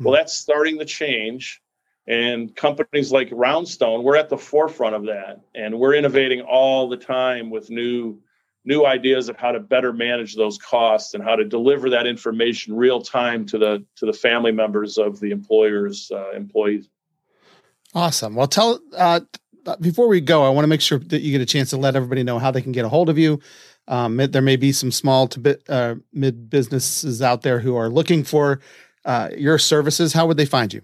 Well, 0.00 0.14
that's 0.14 0.32
starting 0.32 0.78
to 0.78 0.86
change. 0.86 1.60
And 2.06 2.56
companies 2.56 3.12
like 3.12 3.28
Roundstone, 3.30 4.02
we're 4.02 4.16
at 4.16 4.30
the 4.30 4.38
forefront 4.38 4.94
of 4.94 5.04
that. 5.06 5.40
And 5.54 5.78
we're 5.78 5.94
innovating 5.94 6.40
all 6.40 6.88
the 6.88 6.96
time 6.96 7.50
with 7.50 7.70
new 7.70 8.18
new 8.64 8.84
ideas 8.84 9.28
of 9.28 9.36
how 9.36 9.52
to 9.52 9.60
better 9.60 9.92
manage 9.92 10.36
those 10.36 10.58
costs 10.58 11.14
and 11.14 11.24
how 11.24 11.34
to 11.34 11.44
deliver 11.44 11.88
that 11.90 12.06
information 12.06 12.76
real 12.76 13.00
time 13.00 13.46
to 13.46 13.58
the 13.58 13.84
to 13.96 14.06
the 14.06 14.12
family 14.12 14.52
members 14.52 14.98
of 14.98 15.18
the 15.20 15.30
employers 15.30 16.10
uh, 16.14 16.30
employees 16.32 16.88
awesome 17.94 18.34
well 18.34 18.46
tell 18.46 18.80
uh, 18.96 19.20
before 19.80 20.08
we 20.08 20.20
go 20.20 20.44
i 20.44 20.48
want 20.48 20.64
to 20.64 20.68
make 20.68 20.80
sure 20.80 20.98
that 20.98 21.20
you 21.20 21.32
get 21.32 21.40
a 21.40 21.46
chance 21.46 21.70
to 21.70 21.76
let 21.76 21.96
everybody 21.96 22.22
know 22.22 22.38
how 22.38 22.50
they 22.50 22.62
can 22.62 22.72
get 22.72 22.84
a 22.84 22.88
hold 22.88 23.08
of 23.08 23.18
you 23.18 23.40
um, 23.88 24.18
there 24.18 24.42
may 24.42 24.54
be 24.54 24.70
some 24.70 24.92
small 24.92 25.26
to 25.26 25.40
bit, 25.40 25.64
uh, 25.68 25.96
mid 26.12 26.48
businesses 26.48 27.22
out 27.22 27.42
there 27.42 27.58
who 27.58 27.76
are 27.76 27.88
looking 27.88 28.24
for 28.24 28.60
uh, 29.04 29.28
your 29.36 29.58
services 29.58 30.12
how 30.12 30.26
would 30.26 30.36
they 30.36 30.46
find 30.46 30.72
you 30.72 30.82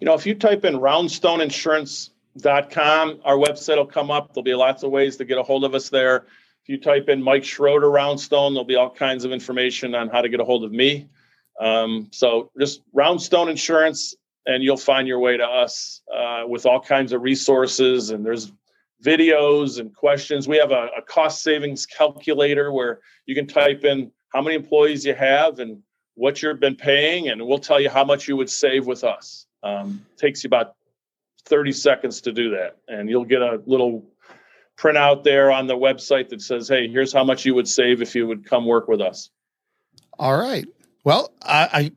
you 0.00 0.06
know, 0.06 0.14
if 0.14 0.26
you 0.26 0.34
type 0.34 0.64
in 0.64 0.74
roundstoneinsurance.com, 0.74 3.20
our 3.22 3.36
website 3.36 3.76
will 3.76 3.86
come 3.86 4.10
up. 4.10 4.32
There'll 4.32 4.42
be 4.42 4.54
lots 4.54 4.82
of 4.82 4.90
ways 4.90 5.18
to 5.18 5.26
get 5.26 5.36
a 5.36 5.42
hold 5.42 5.64
of 5.64 5.74
us 5.74 5.90
there. 5.90 6.24
If 6.62 6.68
you 6.68 6.78
type 6.78 7.10
in 7.10 7.22
Mike 7.22 7.44
Schroeder 7.44 7.88
Roundstone, 7.88 8.54
there'll 8.54 8.64
be 8.64 8.76
all 8.76 8.88
kinds 8.90 9.26
of 9.26 9.32
information 9.32 9.94
on 9.94 10.08
how 10.08 10.22
to 10.22 10.30
get 10.30 10.40
a 10.40 10.44
hold 10.44 10.64
of 10.64 10.72
me. 10.72 11.10
Um, 11.60 12.08
so 12.10 12.50
just 12.58 12.80
Roundstone 12.94 13.50
Insurance, 13.50 14.14
and 14.46 14.62
you'll 14.62 14.76
find 14.76 15.06
your 15.06 15.18
way 15.18 15.36
to 15.36 15.44
us 15.44 16.02
uh, 16.14 16.42
with 16.46 16.66
all 16.66 16.80
kinds 16.80 17.12
of 17.12 17.22
resources. 17.22 18.10
And 18.10 18.24
there's 18.24 18.52
videos 19.04 19.78
and 19.78 19.94
questions. 19.94 20.48
We 20.48 20.58
have 20.58 20.72
a, 20.72 20.88
a 20.98 21.02
cost 21.02 21.42
savings 21.42 21.86
calculator 21.86 22.72
where 22.72 23.00
you 23.26 23.34
can 23.34 23.46
type 23.46 23.84
in 23.84 24.10
how 24.32 24.42
many 24.42 24.56
employees 24.56 25.04
you 25.04 25.14
have 25.14 25.58
and 25.58 25.82
what 26.14 26.42
you've 26.42 26.60
been 26.60 26.76
paying, 26.76 27.28
and 27.28 27.46
we'll 27.46 27.58
tell 27.58 27.80
you 27.80 27.88
how 27.88 28.04
much 28.04 28.28
you 28.28 28.36
would 28.36 28.50
save 28.50 28.86
with 28.86 29.04
us. 29.04 29.46
Um, 29.62 30.04
takes 30.16 30.44
you 30.44 30.48
about 30.48 30.74
30 31.46 31.72
seconds 31.72 32.20
to 32.22 32.32
do 32.32 32.50
that. 32.50 32.76
And 32.88 33.08
you'll 33.08 33.24
get 33.24 33.42
a 33.42 33.60
little 33.66 34.04
printout 34.78 35.24
there 35.24 35.50
on 35.50 35.66
the 35.66 35.76
website 35.76 36.30
that 36.30 36.40
says, 36.40 36.68
hey, 36.68 36.88
here's 36.88 37.12
how 37.12 37.24
much 37.24 37.44
you 37.44 37.54
would 37.54 37.68
save 37.68 38.02
if 38.02 38.14
you 38.14 38.26
would 38.26 38.46
come 38.46 38.66
work 38.66 38.88
with 38.88 39.00
us. 39.00 39.30
All 40.18 40.36
right. 40.36 40.66
Well, 41.04 41.32
I, 41.42 41.92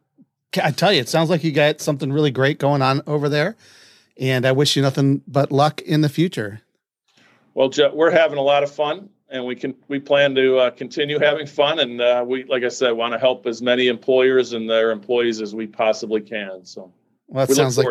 I, 0.57 0.71
tell 0.71 0.93
you, 0.93 0.99
it 0.99 1.09
sounds 1.09 1.29
like 1.29 1.43
you 1.43 1.51
got 1.51 1.81
something 1.81 2.11
really 2.11 2.31
great 2.31 2.59
going 2.59 2.81
on 2.81 3.01
over 3.07 3.29
there. 3.29 3.55
And 4.19 4.45
I 4.45 4.51
wish 4.51 4.75
you 4.75 4.81
nothing 4.81 5.21
but 5.27 5.51
luck 5.51 5.81
in 5.81 6.01
the 6.01 6.09
future. 6.09 6.61
Well, 7.53 7.69
Jeff, 7.69 7.93
we're 7.93 8.11
having 8.11 8.37
a 8.37 8.43
lot 8.43 8.63
of 8.63 8.71
fun 8.71 9.09
and 9.29 9.45
we 9.45 9.55
can 9.55 9.75
we 9.87 9.99
plan 9.99 10.35
to 10.35 10.57
uh, 10.57 10.69
continue 10.71 11.17
having 11.17 11.47
fun 11.47 11.79
and 11.79 11.99
uh, 11.99 12.23
we 12.27 12.43
like 12.43 12.61
i 12.63 12.67
said 12.67 12.91
want 12.91 13.13
to 13.13 13.17
help 13.17 13.47
as 13.47 13.63
many 13.63 13.87
employers 13.87 14.53
and 14.53 14.69
their 14.69 14.91
employees 14.91 15.41
as 15.41 15.55
we 15.55 15.65
possibly 15.65 16.21
can 16.21 16.63
so 16.63 16.93
well, 17.27 17.47
that 17.47 17.55
sounds 17.55 17.77
like 17.77 17.87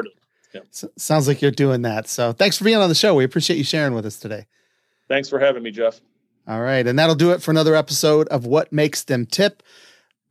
yeah. 0.55 0.61
sounds 0.97 1.29
like 1.29 1.43
you're 1.43 1.51
doing 1.51 1.83
that. 1.83 2.09
So 2.09 2.33
thanks 2.33 2.57
for 2.57 2.65
being 2.65 2.77
on 2.77 2.89
the 2.89 2.95
show. 2.95 3.15
We 3.15 3.25
appreciate 3.25 3.57
you 3.57 3.65
sharing 3.65 3.95
with 3.95 4.07
us 4.07 4.19
today. 4.19 4.47
Thanks 5.09 5.29
for 5.29 5.39
having 5.39 5.63
me, 5.63 5.71
Jeff. 5.71 6.01
All 6.47 6.61
right, 6.61 6.87
and 6.87 6.99
that'll 6.99 7.15
do 7.15 7.31
it 7.33 7.43
for 7.43 7.51
another 7.51 7.75
episode 7.75 8.27
of 8.29 8.47
What 8.47 8.73
Makes 8.73 9.05
Them 9.05 9.27
Tip. 9.27 9.63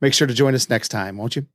Make 0.00 0.12
sure 0.12 0.26
to 0.26 0.34
join 0.34 0.54
us 0.54 0.68
next 0.68 0.88
time, 0.88 1.16
won't 1.16 1.36
you? 1.36 1.46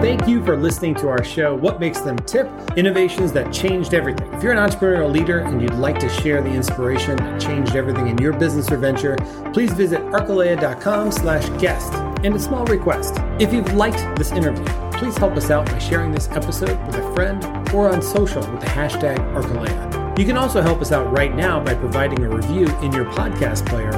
Thank 0.00 0.28
you 0.28 0.44
for 0.44 0.56
listening 0.56 0.94
to 0.96 1.08
our 1.08 1.24
show, 1.24 1.56
What 1.56 1.80
Makes 1.80 2.02
Them 2.02 2.16
Tip 2.18 2.48
Innovations 2.76 3.32
That 3.32 3.52
Changed 3.52 3.94
Everything. 3.94 4.32
If 4.32 4.44
you're 4.44 4.52
an 4.52 4.58
entrepreneurial 4.58 5.10
leader 5.10 5.40
and 5.40 5.60
you'd 5.60 5.74
like 5.74 5.98
to 5.98 6.08
share 6.08 6.40
the 6.40 6.50
inspiration 6.50 7.16
that 7.16 7.40
changed 7.40 7.74
everything 7.74 8.06
in 8.06 8.16
your 8.18 8.32
business 8.32 8.70
or 8.70 8.76
venture, 8.76 9.16
please 9.52 9.72
visit 9.72 10.00
arcalea.com 10.02 11.10
slash 11.10 11.48
guest. 11.60 11.92
And 12.22 12.32
a 12.32 12.38
small 12.38 12.64
request 12.66 13.16
if 13.40 13.52
you've 13.52 13.72
liked 13.74 14.16
this 14.16 14.30
interview, 14.30 14.64
please 14.92 15.16
help 15.16 15.32
us 15.32 15.50
out 15.50 15.66
by 15.66 15.78
sharing 15.78 16.12
this 16.12 16.28
episode 16.28 16.78
with 16.86 16.94
a 16.94 17.14
friend 17.14 17.44
or 17.74 17.88
on 17.88 18.00
social 18.00 18.48
with 18.52 18.60
the 18.60 18.66
hashtag 18.66 19.18
Arcalea. 19.34 20.16
You 20.16 20.24
can 20.24 20.36
also 20.36 20.62
help 20.62 20.80
us 20.80 20.92
out 20.92 21.12
right 21.12 21.34
now 21.34 21.58
by 21.58 21.74
providing 21.74 22.24
a 22.24 22.28
review 22.28 22.68
in 22.82 22.92
your 22.92 23.04
podcast 23.06 23.66
player, 23.66 23.92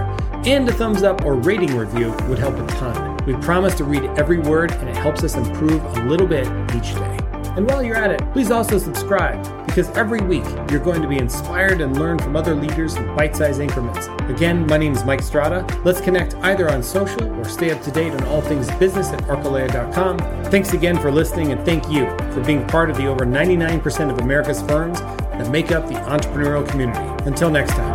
and 0.47 0.67
a 0.67 0.73
thumbs 0.73 1.03
up 1.03 1.27
or 1.27 1.35
rating 1.35 1.77
review 1.77 2.13
would 2.27 2.39
help 2.39 2.57
a 2.57 2.67
ton. 2.69 3.10
We 3.27 3.35
promise 3.35 3.75
to 3.77 3.85
read 3.85 4.05
every 4.19 4.39
word, 4.39 4.73
and 4.73 4.89
it 4.89 4.97
helps 4.97 5.23
us 5.23 5.35
improve 5.35 5.85
a 5.85 6.05
little 6.05 6.27
bit 6.27 6.47
each 6.75 6.95
day. 6.95 7.19
And 7.57 7.69
while 7.69 7.83
you're 7.83 7.97
at 7.97 8.11
it, 8.11 8.21
please 8.33 8.51
also 8.51 8.79
subscribe 8.79 9.43
because 9.67 9.89
every 9.91 10.21
week 10.21 10.45
you're 10.71 10.81
going 10.81 11.03
to 11.03 11.09
be 11.09 11.19
inspired 11.19 11.81
and 11.81 11.99
learn 11.99 12.19
from 12.19 12.35
other 12.35 12.55
leaders 12.55 12.97
in 12.97 13.07
bite 13.15 13.37
sized 13.37 13.61
increments. 13.61 14.09
Again, 14.29 14.67
my 14.67 14.77
name 14.77 14.93
is 14.93 15.05
Mike 15.05 15.23
Strada. 15.23 15.67
Let's 15.85 16.01
connect 16.01 16.35
either 16.37 16.71
on 16.71 16.83
social 16.83 17.23
or 17.39 17.45
stay 17.45 17.71
up 17.71 17.83
to 17.83 17.91
date 17.91 18.13
on 18.13 18.25
all 18.25 18.41
things 18.41 18.71
business 18.73 19.09
at 19.09 19.21
arcalea.com. 19.25 20.19
Thanks 20.47 20.73
again 20.73 20.99
for 20.99 21.11
listening, 21.11 21.53
and 21.53 21.65
thank 21.65 21.89
you 21.91 22.07
for 22.33 22.43
being 22.45 22.67
part 22.67 22.91
of 22.91 22.97
the 22.97 23.07
over 23.07 23.25
99% 23.25 24.11
of 24.11 24.19
America's 24.19 24.63
firms 24.63 25.01
that 25.01 25.51
make 25.51 25.71
up 25.73 25.87
the 25.89 25.95
entrepreneurial 25.95 26.69
community. 26.69 27.01
Until 27.25 27.51
next 27.51 27.73
time. 27.73 27.90